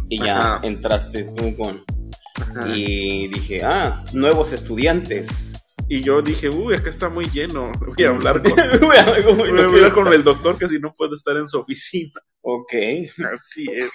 y 0.10 0.18
ya 0.24 0.38
Ajá. 0.56 0.60
entraste 0.64 1.24
tú 1.24 1.56
con 1.56 1.84
Ajá. 2.36 2.68
y 2.76 3.28
dije 3.28 3.62
ah 3.64 4.04
nuevos 4.14 4.52
estudiantes 4.54 5.53
Y 5.90 6.02
yo 6.02 6.22
dije, 6.22 6.50
uy, 6.50 6.76
acá 6.76 6.90
está 6.90 7.10
muy 7.10 7.26
lleno. 7.26 7.72
Voy 7.86 8.04
a 8.06 8.10
hablar 8.10 8.42
con, 8.42 8.54
Voy 8.82 8.98
a 8.98 9.24
con- 9.24 9.38
voy 9.38 9.50
a 9.50 9.52
no 9.52 9.60
hablar 9.62 9.72
quiero 9.72 9.94
con 9.94 10.04
estar. 10.06 10.14
el 10.14 10.24
doctor 10.24 10.58
que 10.58 10.70
si 10.70 10.80
no 10.80 10.94
puede 10.94 11.16
estar 11.16 11.36
en 11.38 11.48
su 11.50 11.60
oficina. 11.60 12.22
ok 12.42 12.74
Así 13.34 13.66
es. 13.72 13.92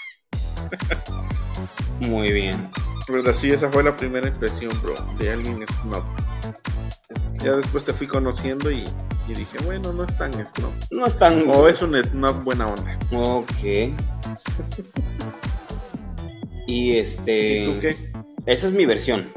muy 2.00 2.32
bien 2.32 2.70
Pues 3.06 3.26
así, 3.26 3.50
esa 3.50 3.70
fue 3.70 3.82
la 3.82 3.96
primera 3.96 4.28
impresión, 4.28 4.70
bro, 4.82 4.94
de 5.18 5.30
alguien 5.30 5.58
snob. 5.82 6.04
Ya 7.42 7.56
después 7.56 7.84
te 7.84 7.92
fui 7.92 8.06
conociendo 8.06 8.70
y 8.70 8.84
Y 9.28 9.34
dije, 9.34 9.56
bueno, 9.64 9.92
no 9.92 10.04
es 10.04 10.16
tan 10.18 10.32
snob. 10.32 10.70
No 10.90 11.06
es 11.06 11.18
tan... 11.18 11.44
O 11.48 11.68
es 11.68 11.80
un 11.82 11.94
snob 12.02 12.42
buena 12.44 12.68
onda. 12.68 12.98
Ok. 13.12 13.62
y 16.66 16.96
este... 16.96 17.64
¿Y 17.64 17.66
tú 17.66 17.80
qué? 17.80 18.12
Esa 18.46 18.66
es 18.68 18.72
mi 18.72 18.86
versión. 18.86 19.28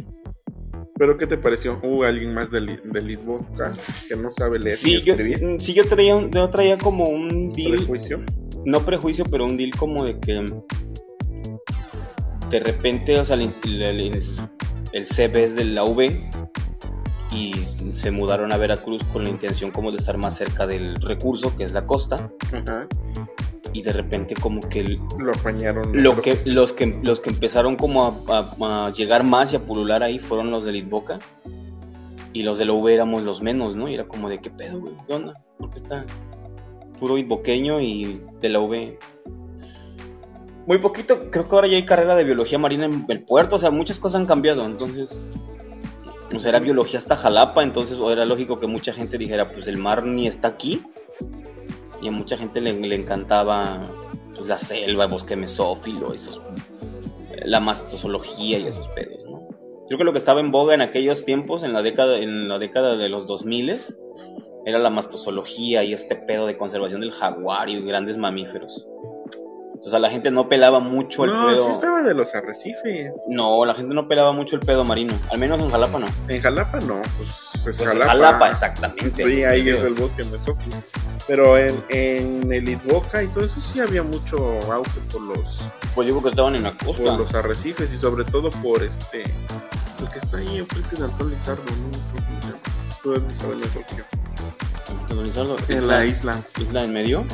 ¿Pero 1.01 1.17
qué 1.17 1.25
te 1.25 1.35
pareció? 1.35 1.79
¿Hubo 1.81 2.03
alguien 2.03 2.31
más 2.31 2.51
del, 2.51 2.79
del 2.91 3.07
Litboca 3.07 3.73
que 4.07 4.15
no 4.15 4.31
sabe 4.31 4.59
leer 4.59 4.77
Sí, 4.77 5.01
yo, 5.01 5.13
escribir? 5.15 5.57
sí, 5.59 5.73
yo 5.73 5.83
traía, 5.87 6.15
un- 6.15 6.29
yo 6.29 6.47
traía 6.51 6.77
como 6.77 7.05
un 7.05 7.51
deal, 7.53 7.71
¿Prejuicio? 7.77 8.21
no 8.65 8.81
prejuicio, 8.81 9.25
pero 9.25 9.45
un 9.45 9.57
deal 9.57 9.71
como 9.75 10.05
de 10.05 10.19
que 10.19 10.45
de 12.51 12.59
repente, 12.59 13.19
o 13.19 13.25
sea, 13.25 13.35
el, 13.35 13.51
el, 13.65 13.81
el- 13.81 14.23
el 14.91 15.05
CB 15.07 15.37
es 15.43 15.55
de 15.55 15.63
la 15.63 15.85
V 15.85 16.29
y 17.31 17.53
se 17.93 18.11
mudaron 18.11 18.51
a 18.53 18.57
Veracruz 18.57 19.03
con 19.05 19.23
la 19.23 19.31
intención 19.31 19.71
como 19.71 19.89
de 19.89 19.97
estar 19.97 20.19
más 20.19 20.37
cerca 20.37 20.67
del 20.67 20.97
recurso, 20.97 21.57
que 21.57 21.63
es 21.63 21.71
la 21.73 21.87
costa, 21.87 22.31
Ajá. 22.53 22.87
Y 23.73 23.81
de 23.81 23.93
repente 23.93 24.33
como 24.35 24.61
que 24.61 24.79
el- 24.81 24.99
Lo 25.19 25.31
apañaron. 25.31 25.91
lo 26.03 26.21
que, 26.21 26.37
los, 26.45 26.73
que, 26.73 26.99
los 27.03 27.19
que 27.19 27.29
empezaron 27.29 27.75
como 27.75 28.05
a, 28.05 28.15
a- 28.59 28.87
a 28.87 28.91
llegar 28.91 29.23
más 29.23 29.53
y 29.53 29.55
a 29.55 29.59
pulular 29.61 30.03
ahí 30.03 30.19
fueron 30.19 30.51
los 30.51 30.63
de 30.65 30.71
Litboca. 30.73 31.19
Y 32.33 32.43
los 32.43 32.57
de 32.59 32.65
la 32.65 32.71
V 32.73 32.93
éramos 32.93 33.23
los 33.23 33.41
menos, 33.41 33.75
¿no? 33.75 33.89
Y 33.89 33.93
era 33.95 34.05
como 34.07 34.29
de 34.29 34.39
qué 34.39 34.49
pedo, 34.49 34.79
güey, 34.79 34.93
¿qué 35.07 35.13
onda? 35.13 35.41
Porque 35.57 35.79
está 35.79 36.05
puro 36.97 37.17
itboqueño 37.17 37.81
y 37.81 38.21
de 38.39 38.47
la 38.49 38.59
V. 38.61 38.97
Muy 40.67 40.77
poquito, 40.77 41.29
creo 41.31 41.47
que 41.47 41.55
ahora 41.55 41.67
ya 41.67 41.75
hay 41.75 41.83
carrera 41.85 42.15
de 42.15 42.23
biología 42.23 42.57
marina 42.59 42.85
en 42.85 43.05
el 43.09 43.23
puerto, 43.23 43.55
o 43.55 43.59
sea, 43.59 43.71
muchas 43.71 43.99
cosas 43.99 44.21
han 44.21 44.27
cambiado, 44.27 44.65
entonces. 44.65 45.19
O 46.33 46.39
sea, 46.39 46.49
era 46.49 46.59
biología 46.59 46.99
hasta 46.99 47.17
Jalapa, 47.17 47.63
entonces 47.63 47.97
o 47.97 48.09
era 48.13 48.23
lógico 48.23 48.59
que 48.61 48.67
mucha 48.67 48.93
gente 48.93 49.17
dijera, 49.17 49.49
pues 49.49 49.67
el 49.67 49.77
mar 49.77 50.05
ni 50.05 50.27
está 50.27 50.47
aquí. 50.49 50.81
Y 52.01 52.07
a 52.07 52.11
mucha 52.11 52.37
gente 52.37 52.61
le, 52.61 52.73
le 52.73 52.95
encantaba 52.95 53.87
pues, 54.35 54.47
la 54.47 54.57
selva, 54.57 55.05
el 55.05 55.09
bosque 55.11 55.35
mesófilo, 55.35 56.13
esos, 56.13 56.41
la 57.45 57.59
mastozoología 57.59 58.59
y 58.59 58.67
esos 58.67 58.87
pedos, 58.89 59.25
¿no? 59.25 59.47
Creo 59.87 59.97
que 59.97 60.03
lo 60.05 60.13
que 60.13 60.19
estaba 60.19 60.39
en 60.39 60.51
boga 60.51 60.73
en 60.73 60.81
aquellos 60.81 61.25
tiempos, 61.25 61.63
en 61.63 61.73
la 61.73 61.81
década, 61.81 62.17
en 62.17 62.47
la 62.47 62.59
década 62.59 62.95
de 62.95 63.09
los 63.09 63.27
2000 63.27 63.79
era 64.65 64.79
la 64.79 64.89
mastozoología 64.89 65.83
y 65.83 65.93
este 65.93 66.15
pedo 66.15 66.45
de 66.47 66.57
conservación 66.57 67.01
del 67.01 67.11
jaguar 67.11 67.67
y 67.69 67.81
grandes 67.81 68.17
mamíferos. 68.17 68.87
O 69.83 69.89
sea, 69.89 69.97
la 69.99 70.11
gente 70.11 70.29
no 70.29 70.47
pelaba 70.47 70.79
mucho 70.79 71.25
el 71.25 71.31
No, 71.33 71.47
pedo. 71.47 71.65
sí 71.65 71.71
estaba 71.71 72.03
de 72.03 72.13
los 72.13 72.33
arrecifes. 72.35 73.11
No, 73.27 73.65
la 73.65 73.73
gente 73.73 73.93
no 73.95 74.07
pelaba 74.07 74.31
mucho 74.31 74.55
el 74.55 74.61
pedo 74.61 74.83
marino. 74.85 75.13
Al 75.31 75.39
menos 75.39 75.59
en 75.59 75.71
Jalapa 75.71 75.97
no. 75.99 76.05
En 76.27 76.39
Jalapa 76.41 76.79
no, 76.81 77.01
pues 77.17 77.50
es 77.69 77.77
Pues 77.77 77.81
en 77.81 77.87
Jalapa. 77.87 78.11
Jalapa, 78.11 78.49
exactamente. 78.51 79.25
Sí, 79.25 79.43
ahí 79.43 79.69
es 79.69 79.81
el 79.81 79.93
bosque 79.93 80.23
mesófilo. 80.25 80.77
Pero 81.27 81.57
en, 81.57 81.83
en 81.89 82.51
el 82.51 82.67
Itboca 82.67 83.21
y 83.23 83.27
todo 83.27 83.45
eso 83.45 83.61
sí 83.61 83.79
había 83.79 84.03
mucho 84.03 84.37
auge 84.71 84.99
por 85.11 85.21
los, 85.21 85.39
Pues 85.93 86.07
digo 86.07 86.21
que 86.23 86.29
estaban 86.29 86.55
en 86.55 86.63
la 86.63 86.71
por 86.73 86.97
costa. 86.97 87.17
los 87.17 87.33
arrecifes 87.35 87.93
y 87.93 87.97
sobre 87.97 88.23
todo 88.25 88.49
por 88.49 88.81
este. 88.83 89.23
El 89.99 90.09
que 90.11 90.17
está 90.19 90.37
ahí 90.37 90.57
enfrente 90.57 90.95
de 90.95 91.03
Antón 91.05 91.29
Lizardo, 91.29 91.63
¿no? 91.63 93.01
Tú 93.03 93.09
mejor 93.11 93.57
que 93.85 93.95
yo. 93.97 95.15
Gonzalo, 95.15 95.55
En 95.67 95.87
la 95.87 96.05
isla. 96.05 96.41
isla 96.59 96.83
en 96.83 96.93
medio. 96.93 97.25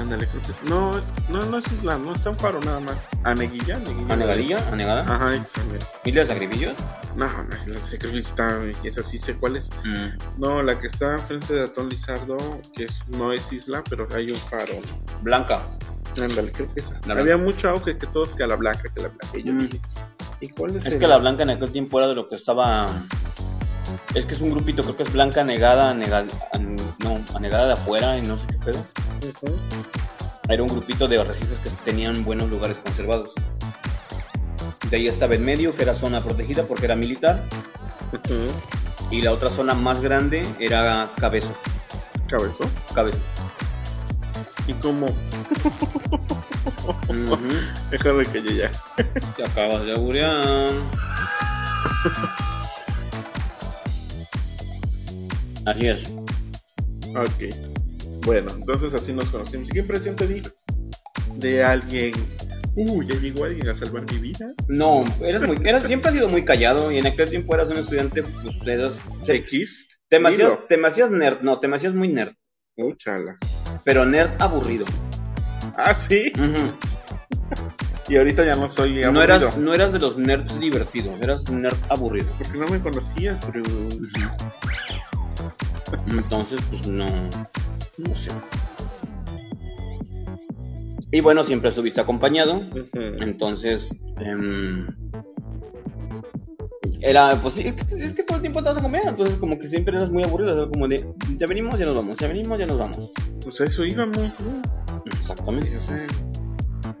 Ándale, 0.00 0.26
creo 0.26 0.42
que 0.42 0.48
sí. 0.48 0.54
No, 0.68 0.92
no, 1.28 1.44
no 1.46 1.58
es 1.58 1.72
isla, 1.72 1.98
no 1.98 2.14
está 2.14 2.30
un 2.30 2.36
faro 2.38 2.60
nada 2.60 2.80
más. 2.80 2.96
Aneguilla, 3.24 3.76
Aneguilla. 3.76 4.12
Anegadilla, 4.14 4.68
Anegada. 4.72 5.02
Ajá, 5.02 5.34
esa. 5.34 5.60
Isla 6.04 6.20
de 6.20 6.26
Sacrificios. 6.26 6.72
No, 7.16 7.26
no, 7.26 7.56
es 7.56 7.66
la 7.66 7.80
sacrificio 7.80 8.20
está, 8.20 8.60
esa 8.84 9.02
sí 9.02 9.18
sé 9.18 9.34
cuál 9.34 9.56
es. 9.56 9.68
Mm, 9.84 10.40
No, 10.40 10.62
la 10.62 10.78
que 10.78 10.86
está 10.86 11.14
enfrente 11.16 11.54
de 11.54 11.64
Atón 11.64 11.88
Lizardo, 11.88 12.36
que 12.74 12.84
es, 12.84 12.98
no 13.08 13.32
es 13.32 13.52
isla, 13.52 13.82
pero 13.90 14.06
hay 14.14 14.30
un 14.30 14.38
faro. 14.38 14.74
Blanca. 15.22 15.60
Ándale, 16.20 16.50
creo 16.52 16.72
que 16.72 16.80
esa. 16.80 16.94
La 17.06 17.14
Había 17.14 17.36
blanca. 17.36 17.44
mucho 17.44 17.68
auge 17.68 17.98
que 17.98 18.06
todos 18.06 18.34
que 18.36 18.44
a 18.44 18.46
la 18.46 18.56
blanca, 18.56 18.82
que 18.94 19.00
a 19.00 19.02
la 19.04 19.08
blanca. 19.08 19.28
Y 19.38 19.42
yo 19.44 19.52
Mm. 19.52 19.58
dije, 19.66 19.80
¿y 20.40 20.48
cuál 20.50 20.76
es, 20.76 20.86
Es 20.86 20.92
el- 20.94 20.98
que 21.00 21.06
la 21.06 21.18
blanca 21.18 21.42
en 21.42 21.50
aquel 21.50 21.70
tiempo 21.72 21.98
era 21.98 22.08
de 22.08 22.14
lo 22.14 22.28
que 22.28 22.36
estaba. 22.36 22.88
Es 24.14 24.24
que 24.26 24.34
es 24.34 24.40
un 24.40 24.50
grupito, 24.50 24.82
creo 24.82 24.96
que 24.96 25.02
es 25.02 25.12
blanca 25.12 25.42
negada, 25.44 25.94
no, 25.94 27.09
anegada 27.34 27.66
de 27.68 27.72
afuera 27.74 28.16
y 28.16 28.22
no 28.22 28.38
sé 28.38 28.46
qué 28.48 28.58
pedo. 28.58 28.84
Era 30.48 30.62
un 30.62 30.68
grupito 30.68 31.06
de 31.06 31.20
arrecifes 31.20 31.58
que 31.58 31.70
tenían 31.84 32.24
buenos 32.24 32.50
lugares 32.50 32.76
conservados. 32.78 33.30
De 34.90 34.96
ahí 34.96 35.06
estaba 35.06 35.34
en 35.36 35.44
medio, 35.44 35.76
que 35.76 35.84
era 35.84 35.94
zona 35.94 36.22
protegida 36.22 36.64
porque 36.64 36.86
era 36.86 36.96
militar. 36.96 37.42
Y 39.10 39.22
la 39.22 39.32
otra 39.32 39.50
zona 39.50 39.74
más 39.74 40.00
grande 40.00 40.44
era 40.58 41.10
Cabezo. 41.16 41.54
Cabezo. 42.28 42.64
Cabezo. 42.94 43.18
¿Y 44.66 44.74
cómo? 44.74 45.06
Ujú. 47.08 47.48
Déjame 47.90 48.26
que 48.26 48.42
yo 48.42 48.50
ya. 48.50 48.70
Te 49.36 49.44
acabas 49.44 49.84
de 49.84 49.92
aburear. 49.94 50.70
Así 55.66 55.88
es. 55.88 56.10
Ok. 57.16 58.24
Bueno, 58.24 58.50
entonces 58.56 58.94
así 58.94 59.12
nos 59.12 59.30
conocimos. 59.30 59.68
¿Y 59.68 59.72
qué 59.72 59.78
impresión 59.80 60.16
te 60.16 60.26
di 60.26 60.42
de 61.36 61.62
alguien? 61.64 62.12
Uh, 62.76 63.02
ya 63.02 63.14
llegó 63.16 63.44
alguien 63.44 63.68
a 63.68 63.74
salvar 63.74 64.04
mi 64.12 64.18
vida. 64.18 64.46
No, 64.68 65.04
eras 65.22 65.46
muy, 65.46 65.56
eras, 65.64 65.84
siempre 65.84 66.08
has 66.10 66.14
sido 66.14 66.28
muy 66.28 66.44
callado 66.44 66.92
y 66.92 66.98
en 66.98 67.06
aquel 67.06 67.28
tiempo 67.28 67.54
eras 67.54 67.68
un 67.68 67.78
estudiante, 67.78 68.22
pues, 68.22 68.56
eras- 68.66 68.94
X. 69.26 69.88
te 70.08 70.18
me 70.20 70.28
hacías, 70.28 70.50
Dilo. 70.50 70.64
te 70.68 70.76
me 70.76 70.88
hacías 70.88 71.10
nerd, 71.10 71.40
no, 71.42 71.58
te 71.58 71.66
me 71.68 71.76
hacías 71.76 71.94
muy 71.94 72.08
nerd, 72.08 72.34
pero 73.84 74.04
nerd 74.04 74.30
aburrido. 74.40 74.84
Ah, 75.76 75.94
sí. 75.94 76.32
Y 78.08 78.16
ahorita 78.16 78.44
ya 78.44 78.54
no 78.56 78.68
soy 78.68 79.00
No 79.02 79.08
aburrido. 79.08 79.22
eras, 79.22 79.58
no 79.58 79.74
eras 79.74 79.92
de 79.92 79.98
los 79.98 80.16
nerds 80.16 80.58
divertidos, 80.60 81.20
eras 81.20 81.48
nerd 81.50 81.76
aburrido. 81.88 82.26
Porque 82.38 82.58
no 82.58 82.66
me 82.66 82.80
conocías, 82.80 83.38
pero. 83.52 83.62
Entonces, 86.06 86.60
pues 86.68 86.86
no, 86.86 87.06
no 87.98 88.14
sé. 88.14 88.30
Y 91.12 91.20
bueno, 91.20 91.42
siempre 91.44 91.70
estuviste 91.70 92.00
acompañado, 92.00 92.58
Ujú. 92.58 92.88
entonces 93.20 93.92
em, 94.20 94.86
era, 97.00 97.34
pues 97.42 97.54
sí, 97.54 97.62
es 97.66 97.74
que, 97.74 97.94
es 97.96 98.12
que 98.12 98.22
todo 98.22 98.36
el 98.36 98.42
tiempo 98.42 98.60
estabas 98.60 98.78
acompañado, 98.78 99.10
entonces 99.10 99.36
como 99.38 99.58
que 99.58 99.66
siempre 99.66 99.96
eras 99.96 100.08
muy 100.10 100.22
aburrido, 100.22 100.70
como 100.70 100.86
de, 100.86 101.04
ya 101.36 101.46
venimos, 101.48 101.76
ya 101.78 101.86
nos 101.86 101.96
vamos, 101.96 102.16
ya 102.18 102.28
venimos, 102.28 102.58
ya 102.58 102.66
nos 102.66 102.78
vamos. 102.78 103.10
Pues 103.42 103.60
a 103.60 103.64
eso 103.64 103.84
íbamos, 103.84 104.18
¿no? 104.18 104.62
Exactamente. 105.06 105.70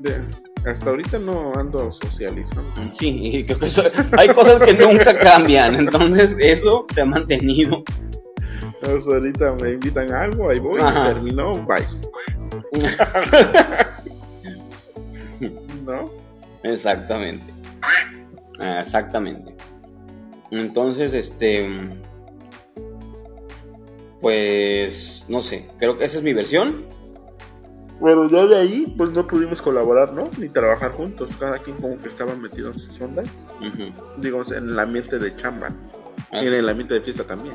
De- 0.00 0.22
hasta 0.64 0.90
ahorita 0.90 1.18
no 1.20 1.52
ando 1.54 1.92
socializando. 1.92 2.64
Sí, 2.92 3.20
y 3.22 3.44
creo 3.44 3.58
que 3.60 3.66
eso- 3.66 3.84
hay 4.18 4.28
cosas 4.30 4.60
que 4.60 4.74
nunca 4.74 5.16
cambian, 5.16 5.76
entonces 5.76 6.34
eso 6.40 6.84
se 6.92 7.02
ha 7.02 7.06
mantenido. 7.06 7.84
Hasta 8.82 9.10
ahorita 9.10 9.54
me 9.60 9.72
invitan 9.72 10.10
a 10.12 10.22
algo, 10.22 10.48
ahí 10.50 10.58
voy, 10.58 10.80
Ajá. 10.80 11.12
terminó, 11.12 11.54
bye. 11.66 11.84
¿No? 15.84 16.10
Exactamente. 16.62 17.52
Ah, 18.58 18.80
Exactamente. 18.80 19.54
Entonces, 20.50 21.14
este. 21.14 21.68
Pues. 24.20 25.24
No 25.28 25.42
sé. 25.42 25.68
Creo 25.78 25.96
que 25.98 26.04
esa 26.04 26.18
es 26.18 26.24
mi 26.24 26.32
versión. 26.32 26.84
Pero 28.02 28.30
ya 28.30 28.46
de 28.46 28.56
ahí, 28.56 28.94
pues 28.96 29.12
no 29.12 29.26
pudimos 29.26 29.60
colaborar, 29.60 30.12
¿no? 30.14 30.30
Ni 30.38 30.48
trabajar 30.48 30.92
juntos. 30.92 31.36
Cada 31.38 31.58
quien 31.58 31.76
como 31.76 31.98
que 31.98 32.08
estaba 32.08 32.34
metido 32.34 32.68
en 32.72 32.78
sus 32.78 33.00
ondas. 33.00 33.44
Ujú. 33.58 33.92
Digamos, 34.20 34.50
en 34.52 34.70
el 34.70 34.78
ambiente 34.78 35.18
de 35.18 35.32
chamba. 35.32 35.68
Ah, 36.32 36.42
Y 36.42 36.46
en 36.48 36.54
el 36.54 36.68
ambiente 36.68 36.94
de 36.94 37.00
fiesta 37.02 37.24
también. 37.24 37.54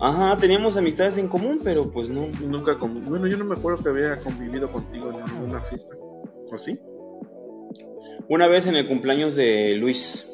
Ajá, 0.00 0.36
teníamos 0.36 0.76
amistades 0.76 1.18
en 1.18 1.28
común, 1.28 1.60
pero 1.62 1.90
pues 1.90 2.08
no. 2.08 2.26
Nunca 2.46 2.78
con... 2.78 3.04
Bueno, 3.04 3.26
yo 3.26 3.36
no 3.36 3.44
me 3.44 3.54
acuerdo 3.54 3.82
que 3.82 3.88
había 3.90 4.18
convivido 4.20 4.70
contigo 4.70 5.10
en 5.10 5.24
ninguna 5.34 5.60
fiesta. 5.62 5.94
¿O 6.50 6.58
sí? 6.58 6.78
Una 8.28 8.46
vez 8.48 8.66
en 8.66 8.76
el 8.76 8.86
cumpleaños 8.88 9.34
de 9.34 9.74
Luis. 9.76 10.30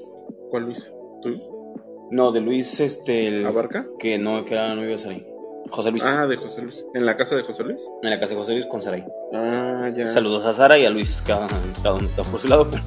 ¿Cuál 0.51 0.65
Luis? 0.65 0.91
¿Tú? 1.23 2.09
No, 2.11 2.33
de 2.33 2.41
Luis, 2.41 2.81
este. 2.81 3.29
el- 3.29 3.47
¿Abarca? 3.47 3.87
que 3.99 4.19
no, 4.19 4.45
que 4.45 4.55
era 4.55 4.75
novio 4.75 4.91
de 4.91 4.99
Saray. 4.99 5.27
José 5.71 5.91
Luis. 5.91 6.05
Ah, 6.05 6.27
de 6.27 6.37
José 6.37 6.63
Luis. 6.63 6.85
¿En 6.95 7.07
la 7.07 7.17
casa 7.17 7.35
de 7.37 7.43
José 7.43 7.65
Luis? 7.65 7.83
En 8.03 8.11
la 8.11 8.21
casa 8.21 8.35
de 8.35 8.41
José 8.41 8.53
Luis 8.53 8.67
con 8.67 8.83
Saray. 8.83 9.05
Ah, 9.33 9.91
ya. 9.97 10.07
Saludos 10.09 10.45
a 10.45 10.53
Sara 10.53 10.79
y 10.79 10.85
a 10.85 10.91
Luis, 10.91 11.23
cada, 11.27 11.47
cada 11.83 11.95
uno 11.95 12.07
está 12.07 12.23
por 12.23 12.39
su 12.39 12.49
lado, 12.49 12.69
pero 12.71 12.83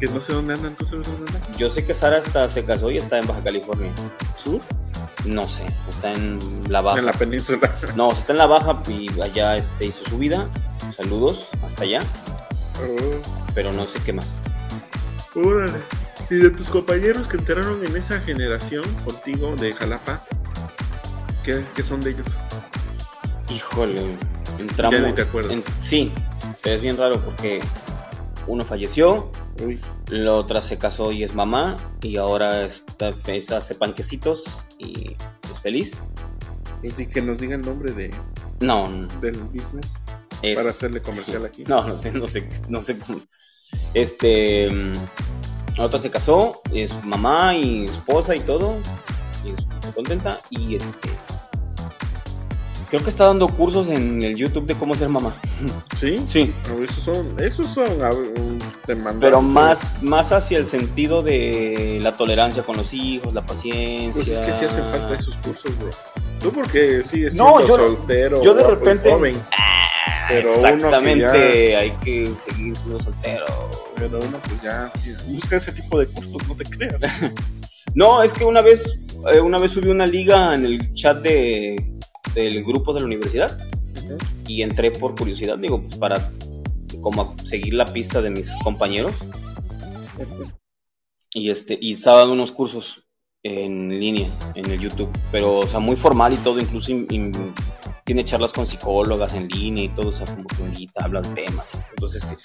Que 0.00 0.06
no 0.06 0.20
sé 0.20 0.32
dónde 0.32 0.54
andan, 0.54 0.74
¿tú 0.74 0.84
sabes 0.86 1.06
dónde 1.06 1.26
andan? 1.30 1.42
yo 1.58 1.70
sé 1.70 1.84
que 1.84 1.94
Sara 1.94 2.18
está, 2.18 2.48
se 2.48 2.64
casó 2.64 2.90
y 2.90 2.96
está 2.96 3.18
en 3.18 3.26
Baja 3.26 3.42
California. 3.44 3.92
¿Sur? 4.36 4.60
No 5.24 5.44
sé, 5.48 5.64
está 5.88 6.12
en 6.12 6.38
la 6.68 6.80
Baja. 6.80 6.98
En 6.98 7.06
la 7.06 7.12
península. 7.12 7.70
No, 7.96 8.12
está 8.12 8.32
en 8.32 8.38
la 8.38 8.46
Baja 8.46 8.82
y 8.88 9.08
allá 9.20 9.56
este, 9.56 9.86
hizo 9.86 10.04
su 10.08 10.18
vida. 10.18 10.48
Saludos, 10.96 11.48
hasta 11.64 11.84
allá, 11.84 12.00
Oh, 12.80 13.20
pero 13.54 13.72
no 13.72 13.86
sé 13.86 13.98
qué 14.04 14.12
más. 14.12 14.36
órale. 15.34 15.78
¿Y 16.30 16.36
de 16.36 16.50
tus 16.50 16.68
compañeros 16.68 17.28
que 17.28 17.36
entraron 17.36 17.84
en 17.84 17.96
esa 17.96 18.18
generación 18.20 18.84
contigo 19.04 19.54
de 19.56 19.74
Jalapa? 19.74 20.24
¿Qué, 21.44 21.62
qué 21.74 21.82
son 21.82 22.00
de 22.00 22.10
ellos? 22.10 22.26
Híjole, 23.48 24.16
entramos. 24.58 24.98
Ya 25.00 25.06
ni 25.06 25.12
te 25.12 25.22
acuerdas. 25.22 25.52
en- 25.52 25.64
sí, 25.78 26.12
pero 26.62 26.76
es 26.76 26.82
bien 26.82 26.96
raro 26.96 27.20
porque 27.20 27.60
uno 28.46 28.64
falleció, 28.64 29.30
Uy, 29.62 29.80
la 30.08 30.32
otra 30.34 30.62
se 30.62 30.78
casó 30.78 31.12
y 31.12 31.22
es 31.24 31.34
mamá, 31.34 31.76
y 32.00 32.16
ahora 32.16 32.64
está, 32.64 33.12
fe- 33.12 33.44
hace 33.54 33.74
panquecitos 33.74 34.44
y 34.82 35.16
es 35.52 35.60
feliz. 35.60 35.98
pues 36.80 36.96
di 36.96 37.06
que 37.06 37.22
nos 37.22 37.38
diga 37.38 37.54
el 37.54 37.62
nombre 37.62 37.92
de, 37.92 38.12
No, 38.60 38.88
del 39.20 39.38
business 39.44 39.92
es, 40.42 40.56
para 40.56 40.70
hacerle 40.70 41.00
comercial 41.02 41.44
aquí. 41.46 41.64
no, 41.66 41.86
no 41.86 41.96
sé, 41.96 42.12
no 42.12 42.26
sé, 42.26 42.46
no 42.68 42.82
sé 42.82 42.98
cómo. 42.98 43.20
Este, 43.94 44.68
otra 45.78 45.98
se 45.98 46.10
casó, 46.10 46.60
es 46.74 46.92
mamá 47.04 47.54
y 47.56 47.84
esposa 47.84 48.34
y 48.36 48.40
todo, 48.40 48.76
y 49.44 49.50
es 49.50 49.66
muy 49.84 49.92
contenta, 49.94 50.40
y 50.50 50.76
este, 50.76 51.08
creo 52.92 53.02
que 53.04 53.08
está 53.08 53.24
dando 53.24 53.48
cursos 53.48 53.88
en 53.88 54.22
el 54.22 54.36
YouTube 54.36 54.66
de 54.66 54.74
cómo 54.74 54.94
ser 54.94 55.08
mamá. 55.08 55.34
¿Sí? 55.98 56.22
Sí, 56.28 56.52
ver, 56.68 56.90
esos 56.90 57.02
son, 57.04 57.40
esos 57.40 57.66
son 57.68 57.86
a 58.02 58.10
ver, 58.10 58.34
un- 58.38 58.58
demandantes. 58.86 59.20
pero 59.30 59.40
más, 59.40 60.02
más 60.02 60.30
hacia 60.30 60.58
el 60.58 60.66
sentido 60.66 61.22
de 61.22 62.00
la 62.02 62.18
tolerancia 62.18 62.62
con 62.62 62.76
los 62.76 62.92
hijos, 62.92 63.32
la 63.32 63.46
paciencia. 63.46 64.22
Pues 64.22 64.28
es 64.28 64.38
que 64.40 64.52
sí 64.58 64.64
hacen 64.66 64.84
falta 64.90 65.14
esos 65.14 65.38
cursos, 65.38 65.78
bro. 65.78 65.88
Tú 66.40 66.52
porque 66.52 67.02
sigues 67.02 67.34
No, 67.34 67.56
siendo 67.56 67.78
yo- 67.78 67.86
soltero. 67.96 68.42
yo 68.42 68.52
de 68.52 68.62
guapo 68.62 68.74
repente- 68.76 69.10
Joven, 69.10 69.36
Ah, 69.56 70.26
Pero 70.28 70.50
uno 70.50 70.60
que 70.60 70.66
Exactamente, 70.66 71.76
hay 71.76 71.90
que 72.04 72.30
seguir 72.36 72.76
siendo 72.76 73.00
soltero. 73.02 73.44
pero 73.96 74.18
uno 74.18 74.38
pues 74.46 74.62
ya 74.62 74.92
busca 75.28 75.56
ese 75.56 75.72
tipo 75.72 75.98
de 75.98 76.08
cursos, 76.08 76.46
no 76.46 76.54
te 76.56 76.64
creas. 76.64 77.00
No, 77.94 78.22
es 78.22 78.32
que 78.32 78.44
una 78.44 78.60
vez, 78.62 79.00
eh, 79.32 79.40
una 79.40 79.58
vez 79.58 79.72
subí 79.72 79.88
una 79.90 80.06
liga 80.06 80.54
en 80.54 80.64
el 80.64 80.94
chat 80.94 81.18
de, 81.20 81.76
del 82.34 82.64
grupo 82.64 82.92
de 82.92 83.00
la 83.00 83.06
universidad 83.06 83.58
y 84.46 84.62
entré 84.62 84.90
por 84.90 85.14
curiosidad, 85.16 85.58
digo, 85.58 85.82
pues 85.82 85.96
para 85.96 86.30
como 87.00 87.34
seguir 87.44 87.74
la 87.74 87.84
pista 87.86 88.20
de 88.22 88.30
mis 88.30 88.50
compañeros. 88.62 89.14
Y 91.34 91.50
este 91.50 91.78
y 91.80 91.94
estaba 91.94 92.18
dando 92.18 92.34
unos 92.34 92.52
cursos 92.52 93.04
en 93.42 93.98
línea 93.98 94.28
en 94.54 94.70
el 94.70 94.78
YouTube, 94.78 95.08
pero 95.32 95.58
o 95.60 95.66
sea 95.66 95.80
muy 95.80 95.96
formal 95.96 96.32
y 96.34 96.36
todo, 96.36 96.60
incluso 96.60 96.92
in- 96.92 97.06
in- 97.10 97.54
tiene 98.04 98.24
charlas 98.24 98.52
con 98.52 98.66
psicólogas 98.66 99.34
en 99.34 99.48
línea 99.48 99.84
y 99.84 99.88
todo, 99.88 100.10
o 100.10 100.12
sea 100.12 100.26
como 100.26 100.46
que 100.46 100.62
invita, 100.62 101.04
habla 101.04 101.22
de 101.22 101.28
temas, 101.44 101.70
entonces 101.90 102.22
sí. 102.22 102.36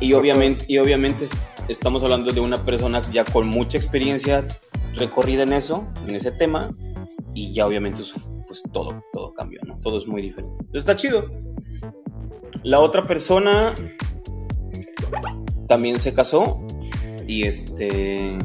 Y 0.00 0.12
obviamente 0.12 0.64
y 0.68 0.78
obviamente 0.78 1.24
es- 1.26 1.32
estamos 1.68 2.02
hablando 2.02 2.32
de 2.32 2.40
una 2.40 2.64
persona 2.64 3.02
ya 3.12 3.24
con 3.24 3.46
mucha 3.48 3.76
experiencia 3.78 4.46
recorrida 4.94 5.42
en 5.42 5.52
eso, 5.52 5.84
en 6.06 6.14
ese 6.14 6.30
tema 6.30 6.74
y 7.36 7.52
ya 7.52 7.66
obviamente 7.66 8.02
pues 8.46 8.62
todo 8.72 9.04
todo 9.12 9.34
cambió, 9.34 9.60
¿no? 9.66 9.78
Todo 9.80 9.98
es 9.98 10.06
muy 10.06 10.22
diferente. 10.22 10.56
Entonces, 10.58 10.80
está 10.80 10.96
chido. 10.96 11.30
La 12.62 12.80
otra 12.80 13.06
persona 13.06 13.74
también 15.68 16.00
se 16.00 16.14
casó 16.14 16.66
y 17.26 17.46
este 17.46 18.38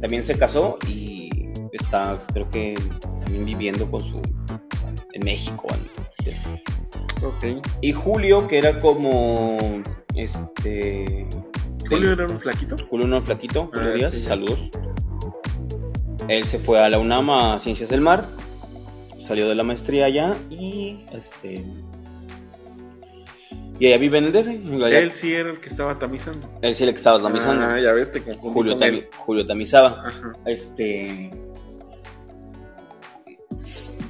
también 0.00 0.22
se 0.22 0.38
casó 0.38 0.78
y 0.88 1.28
está 1.72 2.24
creo 2.32 2.48
que 2.48 2.74
también 3.20 3.44
viviendo 3.44 3.88
con 3.90 4.00
su 4.00 4.20
en 5.12 5.24
México 5.24 5.66
¿no? 5.68 7.28
Ok. 7.28 7.62
y 7.82 7.92
Julio 7.92 8.48
que 8.48 8.58
era 8.58 8.80
como 8.80 9.58
este 10.14 11.28
Julio 11.88 12.12
era 12.12 12.26
un 12.26 12.40
flaquito. 12.40 12.76
Julio 12.88 13.06
no 13.06 13.22
flaquito 13.22 13.70
Julio 13.72 13.90
Ah, 13.90 13.94
Díaz 13.94 14.14
sí, 14.14 14.20
saludos 14.20 14.70
él 16.28 16.44
se 16.44 16.58
fue 16.58 16.78
a 16.78 16.88
la 16.88 16.98
UNAM 16.98 17.30
a 17.30 17.58
Ciencias 17.58 17.90
del 17.90 18.00
Mar 18.00 18.24
salió 19.18 19.48
de 19.48 19.54
la 19.54 19.62
maestría 19.62 20.06
allá 20.06 20.34
y 20.50 20.98
este 21.12 21.64
y 23.78 23.86
ella 23.86 23.98
vive 23.98 24.18
en 24.18 24.24
el 24.26 24.32
DF 24.32 24.84
allá- 24.84 24.98
Él 25.00 25.12
sí 25.12 25.32
era 25.34 25.50
el 25.50 25.58
que 25.60 25.68
estaba 25.68 25.98
tamizando. 25.98 26.48
él 26.62 26.74
sí 26.74 26.84
le 26.84 26.92
estaba 26.92 27.20
tamizando 27.20 27.64
Ah, 27.66 27.80
ya 27.80 27.92
ves, 27.92 28.12
te 28.12 28.22
confundí 28.22 28.52
Julio, 28.54 28.72
con 28.74 28.80
tami- 28.82 28.98
él. 28.98 29.08
Julio 29.16 29.46
tamizaba. 29.46 30.02
Ajá. 30.06 30.32
Este 30.46 31.30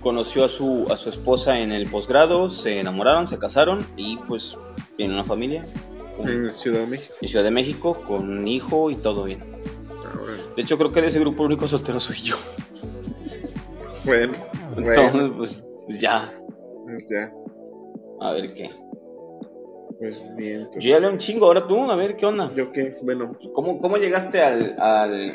conoció 0.03 0.45
a 0.45 0.49
su 0.49 0.87
a 0.91 0.97
su 0.97 1.09
esposa 1.11 1.61
en 1.61 1.71
el 1.73 1.87
posgrado, 1.89 2.49
se 2.51 2.81
enamoraron, 2.81 3.27
se 3.27 3.39
casaron 3.39 3.87
y 3.97 4.17
pues 4.29 4.57
tienen 4.97 5.15
una 5.15 5.25
familia 5.25 5.65
En 6.25 6.51
Ciudad 6.51 6.81
de 6.81 6.87
México. 6.87 7.15
en 7.21 7.29
Ciudad 7.29 7.45
de 7.45 7.51
México 7.51 7.95
con 8.07 8.29
un 8.39 8.49
hijo 8.49 8.91
y 8.91 8.97
todo 8.97 9.25
bien. 9.25 9.39
De 10.57 10.63
hecho 10.63 10.77
creo 10.79 10.93
que 10.93 11.01
de 11.03 11.09
ese 11.09 11.19
grupo 11.21 11.43
el 11.43 11.53
único 11.53 11.67
soltero 11.69 11.99
soy 12.01 12.17
yo. 12.17 12.37
bueno, 14.05 14.33
bueno, 14.75 14.93
Entonces 14.93 15.31
pues, 15.37 15.65
pues, 15.87 16.01
ya, 16.01 16.33
pues 16.85 17.05
ya, 17.11 17.33
a 18.21 18.33
ver 18.33 18.55
qué. 18.55 18.71
pues 19.99 20.37
bien. 20.37 20.69
pues, 20.73 20.85
Yo 20.85 20.91
ya 20.91 21.01
leo 21.01 21.11
un 21.11 21.19
chingo, 21.19 21.47
ahora 21.47 21.67
tú, 21.67 21.91
a 21.91 21.97
ver 21.97 22.17
qué 22.17 22.27
onda. 22.27 22.51
¿Yo 22.55 22.71
qué? 22.73 22.97
Bueno, 23.03 23.37
¿Cómo, 23.55 23.79
cómo 23.79 23.97
llegaste 23.97 24.41
al, 24.43 24.77
al... 24.79 25.33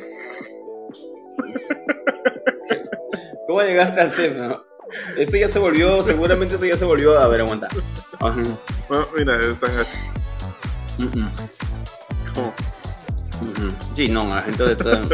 ¿Cómo 3.47 3.61
llegaste 3.61 4.01
al 4.01 4.11
CEF? 4.11 4.35
no? 4.35 4.63
Esto 5.17 5.37
ya 5.37 5.49
se 5.49 5.59
volvió, 5.59 6.01
seguramente 6.01 6.55
eso 6.55 6.65
ya 6.65 6.77
se 6.77 6.85
volvió, 6.85 7.17
a 7.19 7.27
ver, 7.27 7.41
aguanta. 7.41 7.67
Ajá. 8.19 8.41
bueno, 8.89 9.07
mira, 9.17 9.39
están 9.39 9.71
así. 9.77 9.97
Ujú, 10.99 11.19
Como, 12.33 12.47
ujú. 12.47 12.53
Sí, 13.95 14.07
no, 14.09 14.25
la 14.27 14.41
gente 14.43 14.71
está... 14.71 15.01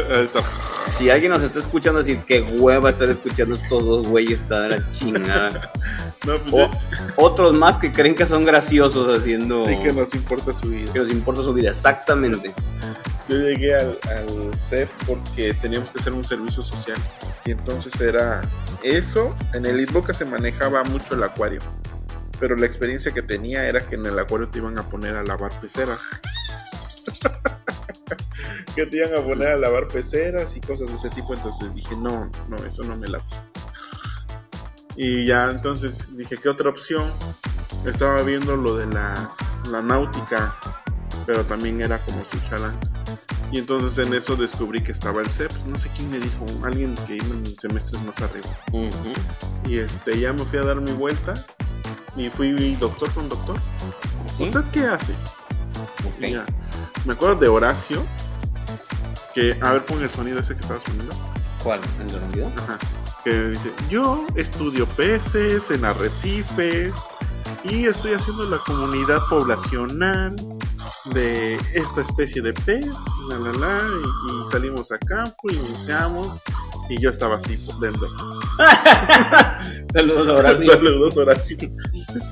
Si 0.90 1.10
alguien 1.10 1.32
nos 1.32 1.42
está 1.42 1.60
escuchando 1.60 2.02
así, 2.02 2.20
qué 2.28 2.42
hueva 2.42 2.90
estar 2.90 3.10
escuchando 3.10 3.56
estos 3.56 3.86
dos 3.86 4.08
güeyes, 4.08 4.42
está 4.42 4.62
de 4.62 4.70
la 4.70 4.92
chingada. 4.92 5.72
No, 6.26 6.38
pues 6.38 6.70
O, 7.18 7.26
otros 7.26 7.54
más 7.54 7.78
que 7.78 7.92
creen 7.92 8.16
que 8.16 8.26
son 8.26 8.46
graciosos 8.46 9.18
haciendo... 9.18 9.66
sí 9.66 9.78
que 9.78 9.92
nos 9.92 10.16
importa 10.16 10.54
su 10.54 10.70
vida. 10.70 10.94
que 10.94 11.00
nos 11.00 11.12
importa 11.12 11.42
su 11.42 11.54
vida, 11.54 11.72
exactamente. 11.72 12.54
Yo 13.28 13.38
llegué 13.38 13.76
al, 13.76 13.98
al 14.10 14.54
CEP 14.70 14.90
porque 15.06 15.54
teníamos 15.56 15.90
que 15.92 16.00
hacer 16.00 16.14
un 16.14 16.24
servicio 16.24 16.64
social. 16.64 16.98
Y 17.44 17.52
entonces 17.52 18.00
era 18.00 18.42
eso. 18.84 19.36
En 19.54 19.66
el 19.66 19.82
Itboca 19.82 20.14
se 20.14 20.24
manejaba 20.24 20.84
mucho 20.86 21.16
el 21.16 21.24
acuario. 21.24 21.60
Pero 22.40 22.56
la 22.56 22.66
experiencia 22.66 23.12
que 23.12 23.22
tenía 23.22 23.68
era 23.68 23.82
que 23.82 23.96
en 23.96 24.06
el 24.06 24.18
acuario 24.18 24.48
te 24.48 24.60
iban 24.60 24.78
a 24.80 24.88
poner 24.88 25.16
a 25.16 25.24
lavar 25.24 25.52
peceras. 25.60 26.00
que 28.76 28.86
te 28.86 28.98
iban 28.98 29.14
a 29.16 29.22
poner 29.22 29.50
a 29.50 29.58
lavar 29.58 29.88
peceras 29.88 30.56
y 30.56 30.62
cosas 30.62 30.90
de 30.90 30.96
ese 30.96 31.10
tipo. 31.10 31.34
Entonces 31.34 31.74
dije, 31.74 31.96
no, 31.96 32.30
no, 32.50 32.58
eso 32.58 32.84
no 32.84 32.96
me 32.98 33.08
late. 33.08 33.36
Y 34.96 35.26
ya 35.26 35.50
entonces 35.50 36.16
dije, 36.16 36.38
¿qué 36.38 36.50
otra 36.50 36.70
opción? 36.70 37.12
Estaba 37.86 38.22
viendo 38.22 38.56
lo 38.56 38.76
de 38.76 38.86
la, 38.88 39.30
la 39.70 39.82
náutica, 39.82 40.56
pero 41.26 41.46
también 41.46 41.82
era 41.82 41.98
como 42.06 42.24
su 42.32 42.40
chalán. 42.50 42.78
Y 43.52 43.60
entonces 43.60 44.06
en 44.06 44.14
eso 44.14 44.36
descubrí 44.36 44.84
que 44.84 44.92
estaba 44.92 45.22
el 45.22 45.30
CEP. 45.30 45.52
No 45.68 45.78
sé 45.78 45.90
quién 45.96 46.10
me 46.10 46.20
dijo, 46.20 46.46
alguien 46.64 46.96
que 47.08 47.18
iba 47.18 47.28
en 47.28 47.46
semestres 47.60 48.02
más 48.04 48.20
arriba. 48.22 48.50
Y 49.68 49.78
este, 49.78 50.20
ya 50.20 50.34
me 50.34 50.44
fui 50.46 50.60
a 50.60 50.64
dar 50.64 50.82
mi 50.82 50.92
vuelta 50.92 51.34
y 52.16 52.30
fui 52.30 52.76
doctor 52.76 53.12
con 53.14 53.30
doctor. 53.30 53.58
¿Sí? 54.38 54.46
¿Usted 54.46 54.64
qué 54.72 54.88
hace? 54.88 55.14
Ok. 56.04 56.22
Y 56.22 56.32
ya. 56.32 56.46
Me 57.06 57.14
acuerdo 57.14 57.36
de 57.36 57.48
Horacio, 57.48 58.04
que, 59.34 59.58
a 59.62 59.74
ver, 59.74 59.86
pon 59.86 60.02
el 60.02 60.10
sonido 60.10 60.40
ese 60.40 60.56
que 60.56 60.62
estabas 60.62 60.84
poniendo. 60.84 61.16
¿Cuál? 61.64 61.80
¿El 62.00 62.16
unidad? 62.16 62.52
Ajá. 62.58 62.80
Que 63.24 63.50
dice, 63.50 63.72
yo 63.90 64.26
estudio 64.36 64.86
peces 64.90 65.72
en 65.72 65.86
arrecifes 65.86 66.94
y 67.64 67.86
estoy 67.86 68.14
haciendo 68.14 68.44
la 68.50 68.58
comunidad 68.60 69.22
poblacional 69.30 70.36
de 71.14 71.56
esta 71.74 72.02
especie 72.02 72.42
de 72.42 72.54
pez, 72.54 72.86
la 73.30 73.38
la 73.40 73.52
la, 73.54 73.82
y, 73.82 74.32
y 74.32 74.52
salimos 74.52 74.92
a 74.92 74.98
campo, 75.00 75.50
iniciamos, 75.50 76.40
y 76.90 77.02
yo 77.02 77.10
estaba 77.10 77.38
así 77.38 77.58
por 77.58 77.80
dentro. 77.80 78.08
Saludos 79.94 80.58
sí. 80.60 80.68
Saludos, 80.68 81.18
Horacio. 81.18 81.58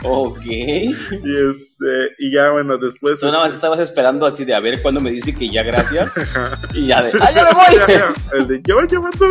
Ok. 0.04 0.42
Y, 0.46 0.90
este, 1.22 2.16
y 2.20 2.32
ya 2.32 2.52
bueno, 2.52 2.78
después... 2.78 3.20
Tú 3.20 3.28
nada 3.28 3.42
más 3.42 3.54
estabas 3.54 3.80
esperando 3.80 4.26
así 4.26 4.46
de 4.46 4.54
a 4.56 4.60
ver 4.60 4.82
cuándo 4.82 5.00
me 5.02 5.12
dice 5.12 5.34
que 5.36 5.48
ya 5.50 5.64
gracias. 5.64 6.12
Y 6.74 6.88
ya 6.88 7.04
de 7.04 7.12
¡Ah, 7.22 7.32
ya 7.34 7.44
me 7.46 7.52
voy! 7.54 7.88
ya, 7.96 8.14
el 8.38 8.48
de 8.48 8.62
yo 8.64 8.82
llevando. 8.82 9.28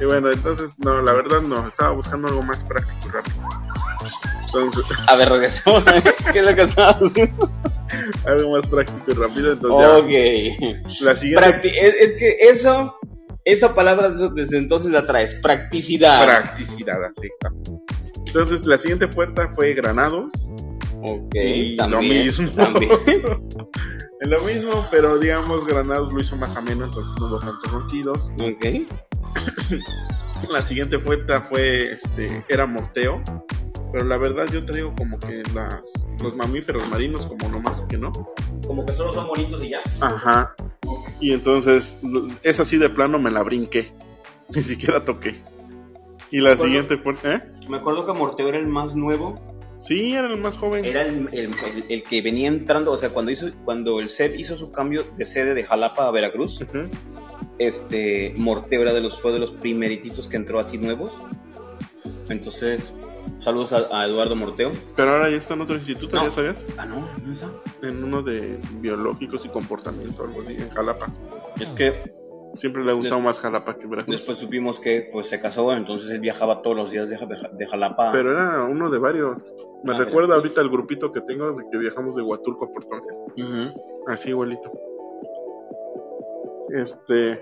Y 0.00 0.04
bueno, 0.04 0.30
entonces, 0.30 0.70
no, 0.78 1.00
la 1.02 1.12
verdad 1.12 1.40
no, 1.42 1.66
estaba 1.66 1.90
buscando 1.92 2.28
algo 2.28 2.42
más 2.42 2.62
práctico 2.64 3.08
y 3.08 3.10
rápido. 3.10 3.36
Entonces, 4.46 4.84
A 5.08 5.16
ver, 5.16 5.28
regresemos 5.28 5.86
a 5.86 5.92
ver 5.94 6.02
qué 6.32 6.38
es 6.38 6.46
lo 6.46 6.54
que 6.54 6.62
estabas 6.62 6.96
haciendo. 7.02 7.50
algo 8.26 8.52
más 8.56 8.66
práctico 8.68 9.04
y 9.10 9.14
rápido. 9.14 9.52
Entonces, 9.52 9.88
Ok. 10.02 10.90
ya, 11.00 11.04
la 11.04 11.16
siguiente 11.16 11.46
Practi- 11.62 11.72
es, 11.82 11.96
es 12.00 12.12
que 12.14 12.36
eso, 12.50 12.96
esa 13.46 13.74
palabra 13.76 14.10
desde 14.10 14.58
entonces 14.58 14.90
la 14.90 15.06
traes, 15.06 15.36
practicidad. 15.36 16.24
practicidad, 16.24 17.02
así. 17.04 17.28
Entonces, 18.26 18.66
la 18.66 18.76
siguiente 18.76 19.06
puerta 19.06 19.48
fue 19.48 19.72
Granados. 19.72 20.32
ok, 21.00 21.34
y 21.34 21.76
también, 21.76 22.02
lo 22.02 22.24
mismo. 22.24 22.50
también. 22.50 22.90
Lo 24.20 24.40
mismo, 24.44 24.88
pero 24.90 25.18
digamos, 25.18 25.66
Granados 25.66 26.10
lo 26.10 26.18
hizo 26.18 26.36
más 26.36 26.56
ameno, 26.56 26.86
entonces 26.86 27.12
no 27.20 27.26
hubo 27.26 27.38
tantos 27.38 27.70
ronquidos. 27.70 28.32
Ok. 28.40 28.88
la 30.50 30.62
siguiente 30.62 30.96
vuelta 30.96 31.42
fue, 31.42 31.92
este, 31.92 32.42
era 32.48 32.66
Morteo. 32.66 33.22
Pero 33.96 34.08
la 34.08 34.18
verdad 34.18 34.46
yo 34.52 34.62
traigo 34.66 34.94
como 34.94 35.18
que 35.18 35.42
las, 35.54 35.82
los 36.22 36.36
mamíferos 36.36 36.86
marinos 36.90 37.26
como 37.26 37.48
nomás 37.48 37.80
que 37.88 37.96
no. 37.96 38.12
Como 38.66 38.84
que 38.84 38.92
solo 38.92 39.10
son 39.10 39.26
bonitos 39.26 39.64
y 39.64 39.70
ya. 39.70 39.80
Ajá. 40.02 40.54
Y 41.18 41.32
entonces, 41.32 41.98
esa 42.42 42.66
sí 42.66 42.76
de 42.76 42.90
plano 42.90 43.18
me 43.18 43.30
la 43.30 43.42
brinqué. 43.42 43.90
Ni 44.54 44.60
siquiera 44.62 45.02
toqué. 45.06 45.34
Y 46.30 46.40
la 46.40 46.58
siguiente 46.58 46.98
fue, 46.98 47.14
¿eh? 47.24 47.40
Me 47.70 47.78
acuerdo 47.78 48.04
que 48.04 48.12
Morteo 48.12 48.50
era 48.50 48.58
el 48.58 48.66
más 48.66 48.94
nuevo. 48.94 49.40
Sí, 49.78 50.12
era 50.12 50.26
el 50.28 50.36
más 50.36 50.58
joven. 50.58 50.84
Era 50.84 51.00
el, 51.06 51.30
el- 51.32 51.54
el- 51.54 51.84
el 51.88 52.02
que 52.02 52.20
venía 52.20 52.48
entrando, 52.48 52.92
o 52.92 52.98
sea, 52.98 53.08
cuando 53.08 53.30
hizo 53.30 53.48
cuando 53.64 53.98
el 53.98 54.10
set 54.10 54.38
hizo 54.38 54.58
su 54.58 54.72
cambio 54.72 55.04
de 55.16 55.24
sede 55.24 55.54
de 55.54 55.64
Jalapa 55.64 56.06
a 56.06 56.10
Veracruz, 56.10 56.62
este 57.58 58.34
Morteo 58.36 58.82
era 58.82 58.92
de 58.92 59.00
los 59.00 59.18
fue 59.18 59.32
de 59.32 59.38
los 59.38 59.52
primerititos 59.52 60.28
que 60.28 60.36
entró 60.36 60.60
así 60.60 60.76
nuevos. 60.76 61.12
Entonces, 62.28 62.92
saludos 63.38 63.72
a, 63.72 63.88
a 63.90 64.06
Eduardo 64.06 64.36
Morteo. 64.36 64.72
Pero 64.96 65.10
ahora 65.12 65.30
ya 65.30 65.36
está 65.36 65.54
en 65.54 65.60
otro 65.62 65.76
instituto, 65.76 66.16
No. 66.16 66.24
¿ya 66.24 66.30
sabías? 66.30 66.66
Ah, 66.78 66.86
no, 66.86 67.06
no 67.24 67.32
está. 67.32 67.50
En 67.82 68.02
uno 68.04 68.22
de 68.22 68.58
biológicos 68.80 69.44
y 69.44 69.48
comportamiento, 69.48 70.24
algo 70.24 70.42
así, 70.42 70.54
en 70.58 70.70
Jalapa. 70.70 71.06
Es 71.60 71.70
que 71.72 72.14
Siempre 72.54 72.82
le 72.82 72.90
ha 72.92 72.94
gustado 72.94 73.20
más 73.20 73.38
Jalapa 73.38 73.76
que 73.76 73.86
Veracruz. 73.86 74.16
después 74.16 74.38
supimos 74.38 74.80
que 74.80 75.10
pues 75.12 75.26
se 75.26 75.42
casó, 75.42 75.74
entonces 75.74 76.08
él 76.08 76.20
viajaba 76.20 76.62
todos 76.62 76.74
los 76.74 76.90
días 76.90 77.10
de, 77.10 77.16
Ja- 77.18 77.26
de 77.52 77.66
Jalapa. 77.66 78.12
Pero 78.12 78.32
era 78.32 78.64
uno 78.64 78.88
de 78.88 78.96
varios. 78.98 79.52
Me 79.84 79.92
Ah, 79.94 79.98
recuerda 79.98 80.36
ahorita 80.36 80.62
el 80.62 80.70
grupito 80.70 81.12
que 81.12 81.20
tengo 81.20 81.52
de 81.52 81.64
que 81.70 81.76
viajamos 81.76 82.14
de 82.16 82.22
Huatulco 82.22 82.64
a 82.64 82.68
Puerto 82.72 82.94
Ángel. 82.96 83.14
Ujú. 83.70 83.82
Así 84.06 84.30
igualito. 84.30 84.72
Este. 86.70 87.40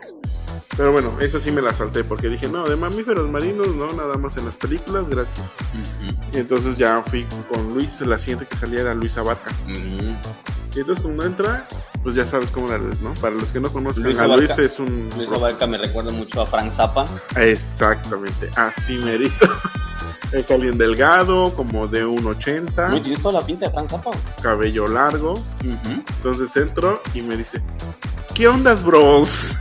Pero 0.77 0.93
bueno, 0.93 1.17
esa 1.21 1.39
sí 1.39 1.51
me 1.53 1.63
la 1.63 1.73
salté 1.73 2.05
porque 2.05 2.29
dije, 2.29 2.49
no, 2.49 2.69
de 2.69 2.77
mamíferos 2.77 3.29
marinos, 3.31 3.75
no, 3.75 3.93
nada 3.93 4.17
más 4.17 4.37
en 4.37 4.47
las 4.47 4.57
películas, 4.57 5.09
gracias. 5.09 5.47
Y 6.33 6.39
entonces 6.39 6.77
ya 6.77 7.03
fui 7.03 7.27
con 7.53 7.75
Luis, 7.75 8.01
la 8.01 8.19
siguiente 8.19 8.47
que 8.47 8.57
salía 8.57 8.81
era 8.81 8.95
Luis 8.95 9.17
Abarca. 9.17 9.51
Ujú. 9.63 10.17
Y 10.75 10.81
entonces 10.81 11.03
cuando 11.03 11.25
entra, 11.25 11.69
pues 12.03 12.17
ya 12.17 12.27
sabes 12.27 12.51
cómo 12.51 12.69
era, 12.69 12.79
¿no? 12.79 13.15
Para 13.21 13.37
los 13.37 13.53
que 13.53 13.61
no 13.61 13.73
conozcan, 13.73 14.05
Luis 14.05 14.19
a 14.19 14.25
Abarca. 14.25 14.57
Luis 14.57 14.59
es 14.59 14.81
un... 14.81 15.09
Luis 15.17 15.31
Abarca 15.31 15.67
me 15.67 15.79
recuerda 15.79 16.11
mucho 16.11 16.41
a 16.41 16.47
Frank 16.47 16.73
Zappa. 16.73 17.07
Exactamente, 17.37 18.51
así 18.57 18.97
merito. 18.99 19.47
Es 20.33 20.51
alguien 20.51 20.77
delgado, 20.77 21.55
como 21.55 21.87
de 21.87 22.05
un 22.05 22.27
Uy, 22.27 22.33
80, 22.33 22.91
tienes 23.03 23.23
toda 23.23 23.41
la 23.41 23.47
pinta 23.47 23.67
de 23.67 23.73
Frank 23.73 23.89
Zappa. 23.89 24.11
cabello 24.43 24.89
largo. 24.89 25.41
Entonces 25.63 26.57
entro 26.57 27.01
y 27.15 27.23
me 27.23 27.37
dice, 27.37 27.63
¿qué 28.35 28.49
ondas, 28.49 28.85
bros? 28.85 29.57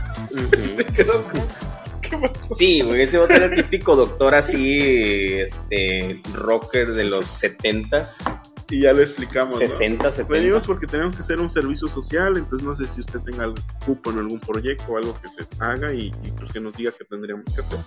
Sí, 2.56 2.82
güey, 2.82 3.02
ese 3.02 3.18
otro 3.18 3.36
era 3.36 3.46
el 3.46 3.56
típico 3.56 3.96
doctor 3.96 4.34
así, 4.34 5.32
este, 5.32 6.20
rocker 6.32 6.92
de 6.92 7.04
los 7.04 7.26
70s, 7.26 8.33
Y 8.70 8.80
ya 8.80 8.92
le 8.92 9.02
explicamos. 9.02 9.54
¿no? 9.54 9.60
60, 9.60 10.10
70. 10.12 10.32
Venimos 10.32 10.66
porque 10.66 10.86
tenemos 10.86 11.14
que 11.14 11.20
hacer 11.22 11.38
un 11.38 11.50
servicio 11.50 11.88
social, 11.88 12.36
entonces 12.36 12.66
no 12.66 12.74
sé 12.74 12.86
si 12.88 13.00
usted 13.02 13.20
tenga 13.20 13.44
algún 13.44 13.62
cupo 13.84 14.10
en 14.10 14.18
algún 14.18 14.40
proyecto 14.40 14.84
o 14.92 14.96
algo 14.98 15.18
que 15.20 15.28
se 15.28 15.46
haga 15.60 15.92
y, 15.92 16.06
y, 16.24 16.30
pues 16.32 16.50
que 16.52 16.60
nos 16.60 16.74
diga 16.74 16.92
qué 16.96 17.04
tendríamos 17.04 17.44
que 17.54 17.60
hacer. 17.60 17.78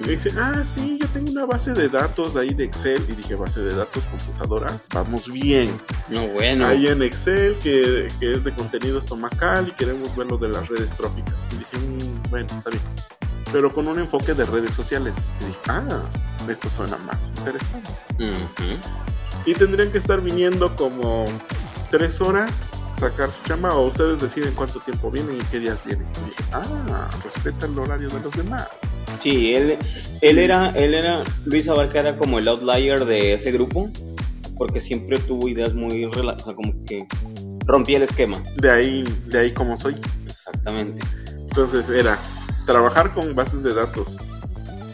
Y 0.00 0.04
me 0.04 0.10
dice, 0.12 0.30
ah, 0.36 0.62
sí, 0.64 0.98
yo 1.00 1.06
tengo 1.08 1.30
una 1.30 1.46
base 1.46 1.72
de 1.72 1.88
datos 1.88 2.34
ahí 2.36 2.52
de 2.54 2.64
Excel. 2.64 3.02
Y 3.08 3.12
dije, 3.12 3.34
base 3.36 3.60
de 3.60 3.74
datos, 3.74 4.04
computadora, 4.06 4.80
vamos 4.92 5.30
bien. 5.30 5.70
No, 6.08 6.26
bueno. 6.28 6.66
Ahí 6.66 6.88
en 6.88 7.02
Excel, 7.02 7.56
que, 7.62 8.08
que 8.18 8.34
es 8.34 8.42
de 8.44 8.52
contenido 8.52 8.98
estomacal 8.98 9.68
y 9.68 9.72
queremos 9.72 10.14
ver 10.16 10.26
lo 10.28 10.38
de 10.38 10.48
las 10.48 10.66
redes 10.68 10.90
tróficas. 10.96 11.34
Y 11.52 11.56
dije, 11.58 11.86
"Mm, 12.04 12.30
bueno, 12.30 12.46
está 12.58 12.70
bien. 12.70 12.82
Pero 13.52 13.72
con 13.72 13.86
un 13.86 14.00
enfoque 14.00 14.34
de 14.34 14.44
redes 14.44 14.74
sociales. 14.74 15.14
Y 15.42 15.44
dije, 15.46 15.60
ah, 15.68 16.02
esto 16.48 16.68
suena 16.68 16.96
más 16.98 17.32
interesante. 17.36 17.90
Ujú. 18.18 18.78
Y 19.46 19.54
tendrían 19.54 19.90
que 19.90 19.98
estar 19.98 20.20
viniendo 20.20 20.74
como 20.76 21.24
tres 21.90 22.20
horas, 22.20 22.50
sacar 22.98 23.30
su 23.30 23.42
chamba, 23.44 23.74
o 23.74 23.86
ustedes 23.86 24.20
deciden 24.20 24.54
cuánto 24.54 24.80
tiempo 24.80 25.10
vienen 25.10 25.36
y 25.36 25.44
qué 25.44 25.60
días 25.60 25.82
vienen. 25.84 26.06
Y 26.22 26.30
dije, 26.30 26.44
ah, 26.52 27.08
respeta 27.22 27.66
el 27.66 27.78
horario 27.78 28.08
de 28.08 28.20
los 28.20 28.36
demás. 28.36 28.66
Sí, 29.22 29.54
él, 29.54 29.78
él 30.20 30.38
era, 30.38 30.70
él 30.70 30.94
era, 30.94 31.22
Luis 31.44 31.68
Abarca 31.68 32.00
era 32.00 32.16
como 32.16 32.38
el 32.38 32.48
outlier 32.48 33.04
de 33.04 33.34
ese 33.34 33.52
grupo, 33.52 33.90
porque 34.58 34.80
siempre 34.80 35.18
tuvo 35.18 35.48
ideas 35.48 35.74
muy, 35.74 36.04
o 36.04 36.12
sea, 36.12 36.54
como 36.54 36.72
que 36.84 37.06
rompía 37.66 37.98
el 37.98 38.02
esquema. 38.02 38.42
De 38.56 38.70
ahí, 38.70 39.04
de 39.26 39.38
ahí 39.38 39.52
como 39.52 39.76
soy. 39.76 39.94
Exactamente. 40.26 41.04
Entonces 41.38 41.88
era 41.88 42.18
trabajar 42.66 43.14
con 43.14 43.34
bases 43.34 43.62
de 43.62 43.74
datos, 43.74 44.18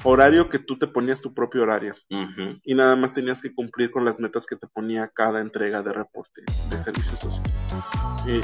horario 0.04 0.48
que 0.48 0.58
tú 0.58 0.78
te 0.78 0.86
ponías 0.86 1.20
tu 1.20 1.32
propio 1.34 1.62
horario. 1.62 1.94
Y 2.64 2.74
nada 2.74 2.96
más 2.96 3.12
tenías 3.12 3.40
que 3.42 3.54
cumplir 3.54 3.90
con 3.90 4.04
las 4.04 4.18
metas 4.18 4.46
que 4.46 4.56
te 4.56 4.66
ponía 4.66 5.08
cada 5.08 5.40
entrega 5.40 5.82
de 5.82 5.92
reporte 5.92 6.42
de 6.70 6.80
servicio 6.80 7.16
social. 7.16 7.42
Y 8.26 8.40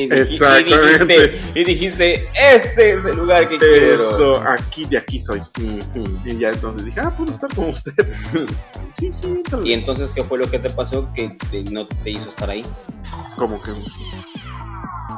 Y, 0.00 0.04
y 0.04 0.12
Exactamente. 0.12 1.28
dijiste, 1.28 1.60
y 1.60 1.64
dijiste, 1.64 2.28
este 2.54 2.92
es 2.92 3.04
el 3.04 3.16
lugar 3.16 3.48
que 3.48 3.58
quiero. 3.58 4.10
esto, 4.10 4.42
aquí 4.46 4.84
de 4.86 4.96
aquí 4.98 5.20
soy. 5.20 5.40
Y 6.24 6.38
ya 6.38 6.50
entonces 6.50 6.84
dije, 6.84 7.00
ah, 7.00 7.12
puedo 7.16 7.30
estar 7.32 7.52
con 7.54 7.68
usted. 7.70 7.92
sí, 8.98 9.10
sí, 9.12 9.42
tal 9.50 9.66
Y 9.66 9.72
entonces, 9.72 10.10
¿qué 10.14 10.22
fue 10.24 10.38
lo 10.38 10.48
que 10.50 10.58
te 10.58 10.70
pasó 10.70 11.08
que 11.14 11.36
te- 11.50 11.64
no 11.70 11.86
te 11.86 12.10
hizo 12.10 12.28
estar 12.28 12.48
ahí? 12.50 12.62
Como 13.36 13.60
que 13.62 13.70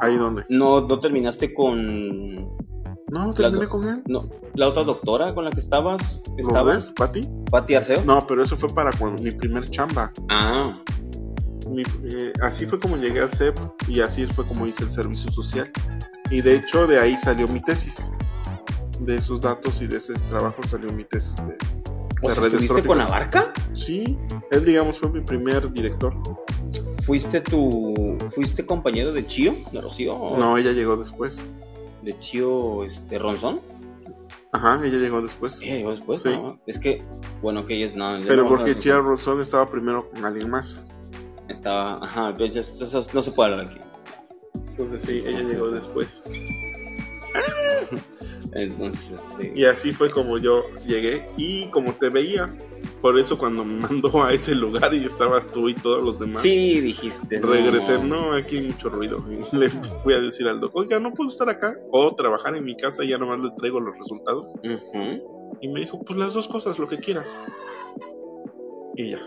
ahí 0.01 0.15
donde. 0.17 0.43
No, 0.49 0.81
no 0.81 0.99
terminaste 0.99 1.53
con 1.53 2.49
No, 3.15 3.33
terminé 3.33 3.67
con 3.67 3.87
él. 3.87 4.01
no, 4.07 4.29
la 4.55 4.67
otra 4.67 4.83
doctora 4.83 5.33
con 5.33 5.45
la 5.45 5.51
que 5.51 5.59
estabas. 5.59 6.21
¿Lo 6.37 6.47
¿Estabas? 6.47 6.91
Pati? 6.91 7.21
Pati 7.49 7.75
Arceo. 7.75 8.03
No, 8.05 8.25
pero 8.27 8.43
eso 8.43 8.57
fue 8.57 8.69
para 8.69 8.91
cuando 8.93 9.23
mi 9.23 9.31
primer 9.31 9.69
chamba. 9.69 10.11
Ah, 10.29 10.77
Mi- 11.69 11.83
eh, 12.11 12.33
así 12.41 12.65
fue 12.67 12.79
como 12.79 12.95
llegué 12.97 13.21
al 13.21 13.29
CEP 13.33 13.57
y 13.87 13.99
así 14.01 14.25
fue 14.27 14.45
como 14.45 14.67
hice 14.67 14.83
el 14.83 14.91
servicio 14.91 15.31
social. 15.31 15.69
Y 16.29 16.41
de 16.41 16.55
hecho 16.55 16.85
de 16.87 16.99
ahí 16.99 17.17
salió 17.17 17.47
mi 17.47 17.61
tesis. 17.61 18.11
De 18.99 19.17
esos 19.17 19.41
datos 19.41 19.81
y 19.81 19.87
de 19.87 19.97
ese 19.97 20.13
trabajo 20.29 20.61
salió 20.69 20.89
mi 20.93 21.03
tesis 21.03 21.35
de, 21.37 21.57
¿o 22.21 22.29
sea, 22.29 22.45
estuviste 22.45 22.83
con. 22.83 23.01
Abarca? 23.01 23.51
Sí, 23.73 24.17
él 24.51 24.63
digamos 24.65 24.99
fue 24.99 25.09
mi 25.09 25.21
primer 25.21 25.69
director. 25.71 26.13
¿Fuiste 27.03 27.41
tu, 27.41 28.17
fuiste 28.33 28.65
compañero 28.65 29.11
de 29.13 29.25
Chío? 29.27 29.55
¿De 29.71 29.79
Rocío? 29.81 30.17
No, 30.37 30.57
ella 30.57 30.71
llegó 30.71 30.95
después. 30.97 31.37
¿De 32.05 32.17
Chío 32.19 32.83
este, 32.83 33.17
Ronzón? 33.19 33.59
Ajá, 34.51 34.79
ella 34.85 34.99
llegó 34.99 35.21
después. 35.21 35.59
Ella 35.61 35.75
llegó 35.77 35.91
después, 35.91 36.21
Sí. 36.23 36.29
¿no? 36.29 36.59
Es 36.67 36.79
que, 36.79 37.03
bueno, 37.41 37.65
que 37.65 37.75
ella 37.75 37.87
es 37.87 37.95
nada. 37.95 38.19
Pero 38.25 38.43
no, 38.43 38.49
porque 38.49 38.75
no, 38.75 38.79
Chia 38.79 38.99
Rosón 38.99 39.41
estaba 39.41 39.69
primero 39.69 40.09
con 40.11 40.23
alguien 40.23 40.49
más. 40.49 40.79
Estaba, 41.49 42.01
ajá, 42.03 42.33
pues 42.37 42.53
ya- 42.53 42.61
eso 42.61 43.05
no 43.13 43.21
se 43.21 43.31
puede 43.31 43.51
hablar 43.53 43.67
aquí. 43.67 43.79
Entonces 44.69 45.03
sí, 45.03 45.23
ella 45.25 45.41
llegó 45.41 45.69
después. 45.71 46.21
Entonces, 48.55 49.11
este, 49.11 49.51
Y 49.53 49.65
así 49.65 49.91
fue 49.91 50.09
como 50.09 50.37
yo 50.37 50.63
llegué 50.85 51.29
y 51.35 51.67
como 51.67 51.93
te 51.93 52.09
veía. 52.09 52.55
Por 53.01 53.19
eso 53.19 53.37
cuando 53.37 53.65
me 53.65 53.81
mandó 53.81 54.23
a 54.23 54.33
ese 54.33 54.55
lugar 54.55 54.93
y 54.93 55.05
estabas 55.05 55.47
tú 55.49 55.67
y 55.67 55.75
todos 55.75 56.03
los 56.03 56.19
demás. 56.19 56.41
sí, 56.41 56.79
dijiste. 56.79 57.39
no. 57.39 57.47
Regresé, 57.47 58.01
no, 58.01 58.33
aquí 58.33 58.57
hay 58.57 58.67
mucho 58.67 58.89
ruido. 58.89 59.17
Y 59.29 59.55
le 59.57 59.69
fui 59.69 60.13
a 60.13 60.19
decir 60.21 60.47
al 60.47 60.61
doc, 60.61 60.73
oiga, 60.73 60.99
no 60.99 61.13
puedo 61.13 61.29
estar 61.29 61.49
acá 61.49 61.77
o 61.91 62.15
trabajar 62.15 62.55
en 62.55 62.63
mi 62.63 62.77
casa 62.77 63.03
y 63.03 63.09
ya 63.09 63.17
nomás 63.17 63.39
le 63.41 63.51
traigo 63.57 63.81
los 63.81 63.97
resultados. 63.97 64.55
Ujú. 64.63 65.57
Y 65.61 65.67
me 65.67 65.81
dijo, 65.81 65.99
pues 66.03 66.17
las 66.17 66.33
dos 66.33 66.47
cosas, 66.47 66.79
lo 66.79 66.87
que 66.87 66.97
quieras. 66.97 67.37
Y 68.95 69.11
ya. 69.11 69.19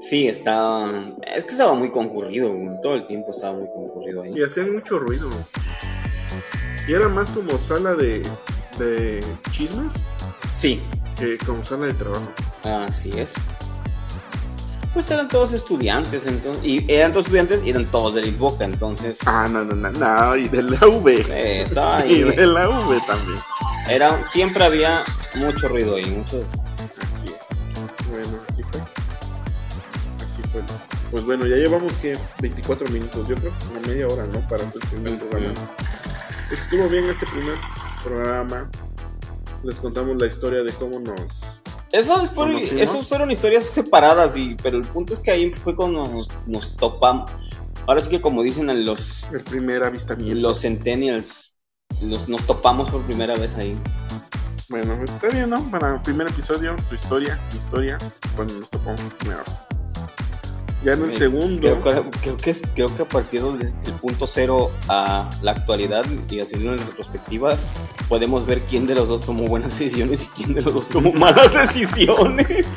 Sí, 0.00 0.26
está. 0.26 1.14
Es 1.34 1.44
que 1.44 1.52
estaba 1.52 1.74
muy 1.74 1.90
concurrido, 1.90 2.52
todo 2.82 2.94
el 2.94 3.06
tiempo 3.06 3.30
estaba 3.30 3.56
muy 3.56 3.68
concurrido 3.68 4.22
ahí. 4.22 4.32
Y 4.34 4.42
hacían 4.42 4.72
mucho 4.72 4.98
ruido. 4.98 5.28
Y 6.86 6.92
era 6.92 7.08
más 7.08 7.30
como 7.30 7.58
sala 7.58 7.94
de, 7.94 8.22
de 8.78 9.24
chismes 9.50 9.92
Sí, 10.54 10.80
que 11.18 11.36
como 11.38 11.64
sala 11.64 11.86
de 11.86 11.94
trabajo. 11.94 12.30
así 12.86 13.10
es. 13.18 13.32
Pues 14.94 15.10
eran 15.10 15.28
todos 15.28 15.52
estudiantes, 15.52 16.24
entonces, 16.24 16.64
y 16.64 16.90
eran 16.90 17.12
todos 17.12 17.26
estudiantes 17.26 17.62
y 17.62 17.68
eran 17.68 17.84
todos 17.86 18.14
del 18.14 18.34
Boca, 18.36 18.64
entonces. 18.64 19.18
Ah, 19.26 19.46
no, 19.50 19.62
no, 19.62 19.74
no, 19.74 19.90
no, 19.92 20.36
y 20.36 20.48
de 20.48 20.62
la 20.62 20.78
V. 20.86 21.26
eh, 21.28 21.66
Y 22.08 22.22
de 22.22 22.46
la 22.46 22.68
V 22.70 22.98
también. 23.06 23.38
Era, 23.90 24.22
siempre 24.24 24.64
había 24.64 25.04
mucho 25.34 25.68
ruido 25.68 25.96
ahí, 25.96 26.06
mucho. 26.06 26.42
Así 27.02 27.26
es. 27.26 28.08
Bueno, 28.10 28.38
así 28.50 28.62
fue. 28.62 28.80
Así 30.24 30.42
fue. 30.50 30.62
Pues 31.10 31.24
bueno, 31.26 31.46
ya 31.46 31.56
llevamos 31.56 31.92
que 32.00 32.16
24 32.40 32.88
minutos, 32.88 33.28
yo 33.28 33.36
creo, 33.36 33.52
como 33.68 33.80
media 33.86 34.08
hora, 34.08 34.24
¿no? 34.32 34.40
Para 34.48 34.66
hacer 34.66 34.80
el 34.82 34.88
primer 34.88 35.18
programa. 35.18 35.54
Estuvo 36.50 36.88
bien 36.88 37.04
este 37.06 37.26
primer 37.26 37.56
programa. 38.04 38.70
Les 39.64 39.74
contamos 39.76 40.16
la 40.20 40.26
historia 40.26 40.62
de 40.62 40.72
cómo 40.72 41.00
nos. 41.00 41.20
Eso 41.92 42.24
fueron, 42.26 42.56
esos 42.56 43.08
fueron 43.08 43.30
historias 43.30 43.64
separadas, 43.64 44.36
y, 44.36 44.54
pero 44.62 44.78
el 44.78 44.84
punto 44.84 45.14
es 45.14 45.20
que 45.20 45.30
ahí 45.30 45.52
fue 45.62 45.74
cuando 45.74 46.04
nos, 46.04 46.28
nos 46.46 46.76
topamos. 46.76 47.30
Ahora 47.86 48.00
sí 48.00 48.10
que 48.10 48.20
como 48.20 48.42
dicen 48.42 48.84
los, 48.84 49.24
El 49.32 49.42
primer 49.44 49.82
avistamiento. 49.82 50.40
los 50.40 50.60
centennials, 50.60 51.58
nos, 52.02 52.28
nos 52.28 52.44
topamos 52.46 52.90
por 52.90 53.02
primera 53.02 53.34
vez 53.34 53.54
ahí. 53.56 53.76
Bueno, 54.68 54.94
está 55.04 55.28
bien, 55.28 55.50
¿no? 55.50 55.62
Para 55.70 55.94
el 55.94 56.02
primer 56.02 56.28
episodio, 56.28 56.74
tu 56.88 56.96
historia, 56.96 57.40
mi 57.52 57.58
historia, 57.58 57.98
cuando 58.34 58.54
nos 58.54 58.70
topamos 58.70 59.00
primero. 59.18 59.44
Ya 60.84 60.92
en 60.92 61.04
el 61.04 61.16
segundo, 61.16 61.60
Creo, 61.80 61.82
que- 61.82 62.18
creo 62.20 62.36
que, 62.36 62.50
es- 62.50 62.62
creo 62.74 62.94
que 62.94 63.02
a 63.02 63.06
partir 63.08 63.42
del 63.42 63.72
punto 63.94 64.26
cero 64.26 64.70
a 64.88 65.28
la 65.42 65.52
actualidad 65.52 66.04
y 66.30 66.40
hacerlo 66.40 66.74
en 66.74 66.78
retrospectiva, 66.78 67.56
podemos 68.08 68.46
ver 68.46 68.60
quién 68.62 68.86
de 68.86 68.94
los 68.94 69.08
dos 69.08 69.22
tomó 69.22 69.44
buenas 69.48 69.70
decisiones 69.78 70.22
y 70.24 70.26
quién 70.28 70.54
de 70.54 70.62
los 70.62 70.74
dos 70.74 70.88
tomó 70.88 71.12
malas 71.12 71.52
decisiones. 71.52 72.66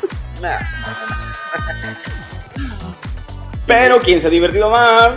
Pero 3.66 4.00
quién 4.00 4.20
se 4.20 4.26
ha 4.26 4.30
divertido 4.30 4.70
más. 4.70 5.12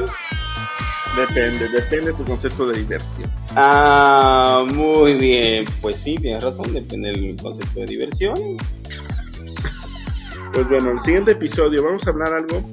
depende, 1.17 1.69
depende 1.69 2.07
de 2.07 2.13
tu 2.13 2.25
concepto 2.25 2.67
de 2.67 2.79
diversión. 2.79 3.31
Ah, 3.55 4.65
muy 4.73 5.13
bien. 5.15 5.65
Pues 5.81 5.95
sí, 5.97 6.15
tienes 6.17 6.43
razón, 6.43 6.71
depende 6.73 7.11
del 7.11 7.35
concepto 7.41 7.79
de 7.79 7.85
diversión. 7.85 8.35
Pues 10.53 10.69
bueno, 10.69 10.91
el 10.91 10.99
siguiente 11.01 11.31
episodio 11.31 11.83
vamos 11.83 12.05
a 12.05 12.11
hablar 12.11 12.31
algo. 12.31 12.63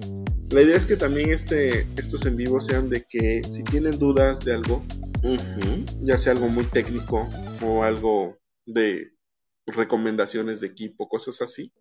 La 0.51 0.61
idea 0.61 0.77
es 0.77 0.85
que 0.85 0.97
también 0.97 1.31
este, 1.31 1.87
estos 1.97 2.27
en 2.27 2.37
vivo 2.37 2.61
sean 2.61 2.91
de 2.91 3.07
que 3.09 3.43
si 3.43 3.65
tienen 3.65 3.99
dudas 3.99 4.45
de 4.45 4.53
algo, 4.53 4.85
ya 6.01 6.19
sea 6.19 6.33
algo 6.33 6.49
muy 6.49 6.65
técnico 6.65 7.27
o 7.63 7.83
algo 7.83 8.39
de 8.67 9.13
recomendaciones 9.67 10.61
de 10.61 10.67
equipo, 10.67 11.09
cosas 11.09 11.41
así, 11.41 11.73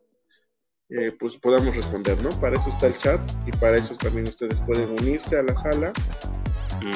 eh, 0.87 1.11
pues 1.19 1.37
podamos 1.37 1.75
responder, 1.75 2.17
¿no? 2.23 2.29
Para 2.39 2.57
eso 2.57 2.69
está 2.69 2.87
el 2.87 2.97
chat 2.97 3.19
y 3.45 3.51
para 3.51 3.75
eso 3.75 3.93
también 3.95 4.25
ustedes 4.25 4.61
pueden 4.61 4.89
unirse 4.91 5.37
a 5.37 5.43
la 5.43 5.55
sala 5.57 5.91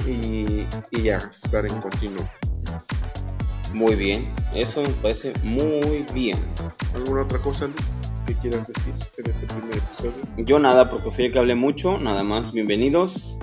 y, 0.07 0.65
y 0.91 1.01
ya 1.01 1.17
estar 1.43 1.65
en 1.65 1.81
continuo. 1.81 2.25
Muy 3.73 3.95
bien, 3.95 4.29
eso 4.53 4.81
me 4.81 4.89
parece 4.89 5.33
muy 5.43 6.05
bien. 6.13 6.37
¿Alguna 6.93 7.23
otra 7.23 7.39
cosa, 7.39 7.65
Luis, 7.65 7.89
que 8.27 8.33
quieras 8.35 8.67
decir 8.67 8.93
en 9.17 9.25
este 9.31 9.47
primer 9.47 9.77
episodio? 9.77 10.13
Yo 10.45 10.59
nada, 10.59 10.89
porque 10.89 11.09
fui 11.11 11.25
el 11.25 11.31
que 11.31 11.39
hablé 11.39 11.55
mucho, 11.55 11.97
nada 11.97 12.23
más, 12.23 12.51
bienvenidos. 12.53 13.37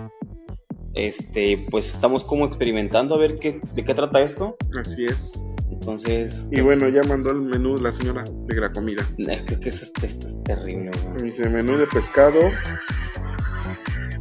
Este, 0.95 1.66
pues 1.71 1.93
estamos 1.93 2.25
como 2.25 2.47
experimentando 2.47 3.14
a 3.14 3.19
ver 3.19 3.38
qué, 3.40 3.61
de 3.75 3.85
qué 3.85 3.95
trata 3.95 4.21
esto. 4.21 4.57
Así 4.81 5.07
es. 5.07 5.33
Entonces, 5.73 6.49
Y 6.53 6.61
bueno, 6.61 6.88
ya 6.88 7.03
mandó 7.05 7.31
el 7.31 7.40
menú 7.40 7.77
la 7.79 7.90
señora 7.93 8.23
de 8.25 8.61
la 8.61 8.71
comida. 8.73 9.03
es 9.19 9.43
que, 9.43 9.59
que 9.59 9.69
eso 9.69 9.85
es, 9.85 9.93
esto 10.05 10.27
es 10.29 10.43
terrible. 10.45 10.90
güey. 11.12 11.23
Dice 11.31 11.49
menú 11.49 11.77
de 11.77 11.87
pescado, 11.87 12.38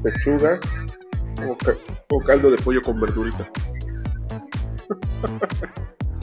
pechugas 0.03 0.61
o, 1.47 1.55
ca- 1.57 1.75
o 2.09 2.19
caldo 2.21 2.49
de 2.51 2.57
pollo 2.57 2.81
con 2.81 2.99
verduritas. 2.99 3.51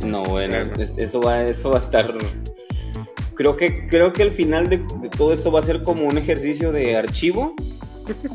No, 0.04 0.22
bueno, 0.24 0.56
Bueno. 0.66 0.82
es- 0.82 0.92
eso 0.96 1.20
va, 1.20 1.42
eso 1.42 1.70
va 1.70 1.76
a 1.78 1.80
estar. 1.82 2.14
Creo 3.34 3.56
que, 3.56 3.86
creo 3.88 4.12
que 4.12 4.22
el 4.22 4.32
final 4.32 4.68
de, 4.68 4.78
de 4.78 5.08
todo 5.10 5.32
esto 5.32 5.50
va 5.52 5.60
a 5.60 5.62
ser 5.62 5.82
como 5.82 6.06
un 6.06 6.16
ejercicio 6.18 6.72
de 6.72 6.96
archivo 6.96 7.54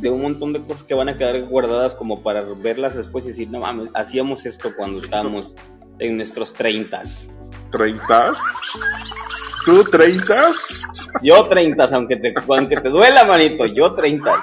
de 0.01 0.09
un 0.09 0.21
montón 0.21 0.51
de 0.53 0.61
cosas 0.61 0.83
que 0.83 0.93
van 0.93 1.07
a 1.09 1.17
quedar 1.17 1.41
guardadas 1.45 1.93
como 1.95 2.21
para 2.23 2.41
verlas 2.41 2.95
después 2.95 3.23
y 3.25 3.29
decir, 3.29 3.49
no 3.49 3.59
mames, 3.61 3.89
hacíamos 3.93 4.45
esto 4.45 4.69
cuando 4.77 5.01
estábamos 5.01 5.55
en 5.99 6.17
nuestros 6.17 6.53
treintas. 6.53 7.31
¿Treintas? 7.71 8.37
¿Tú 9.65 9.83
treintas? 9.85 10.81
Yo 11.23 11.43
treintas, 11.47 11.93
aunque 11.93 12.17
te, 12.17 12.33
aunque 12.49 12.81
te 12.81 12.89
duela, 12.89 13.23
manito, 13.25 13.65
yo 13.65 13.93
treintas. 13.95 14.39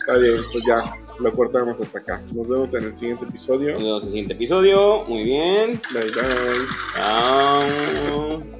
Está 0.00 0.18
bien, 0.20 0.36
pues 0.52 0.64
ya, 0.66 0.74
lo 1.20 1.32
cortamos 1.32 1.80
hasta 1.80 1.98
acá. 1.98 2.22
Nos 2.34 2.48
vemos 2.48 2.74
en 2.74 2.84
el 2.84 2.96
siguiente 2.96 3.24
episodio. 3.24 3.74
Nos 3.74 3.82
vemos 3.82 4.02
en 4.02 4.06
el 4.06 4.12
siguiente 4.12 4.32
episodio. 4.34 5.04
Muy 5.06 5.24
bien. 5.24 5.80
Bye 5.92 6.02
bye. 6.02 6.66
Chao. 6.94 8.57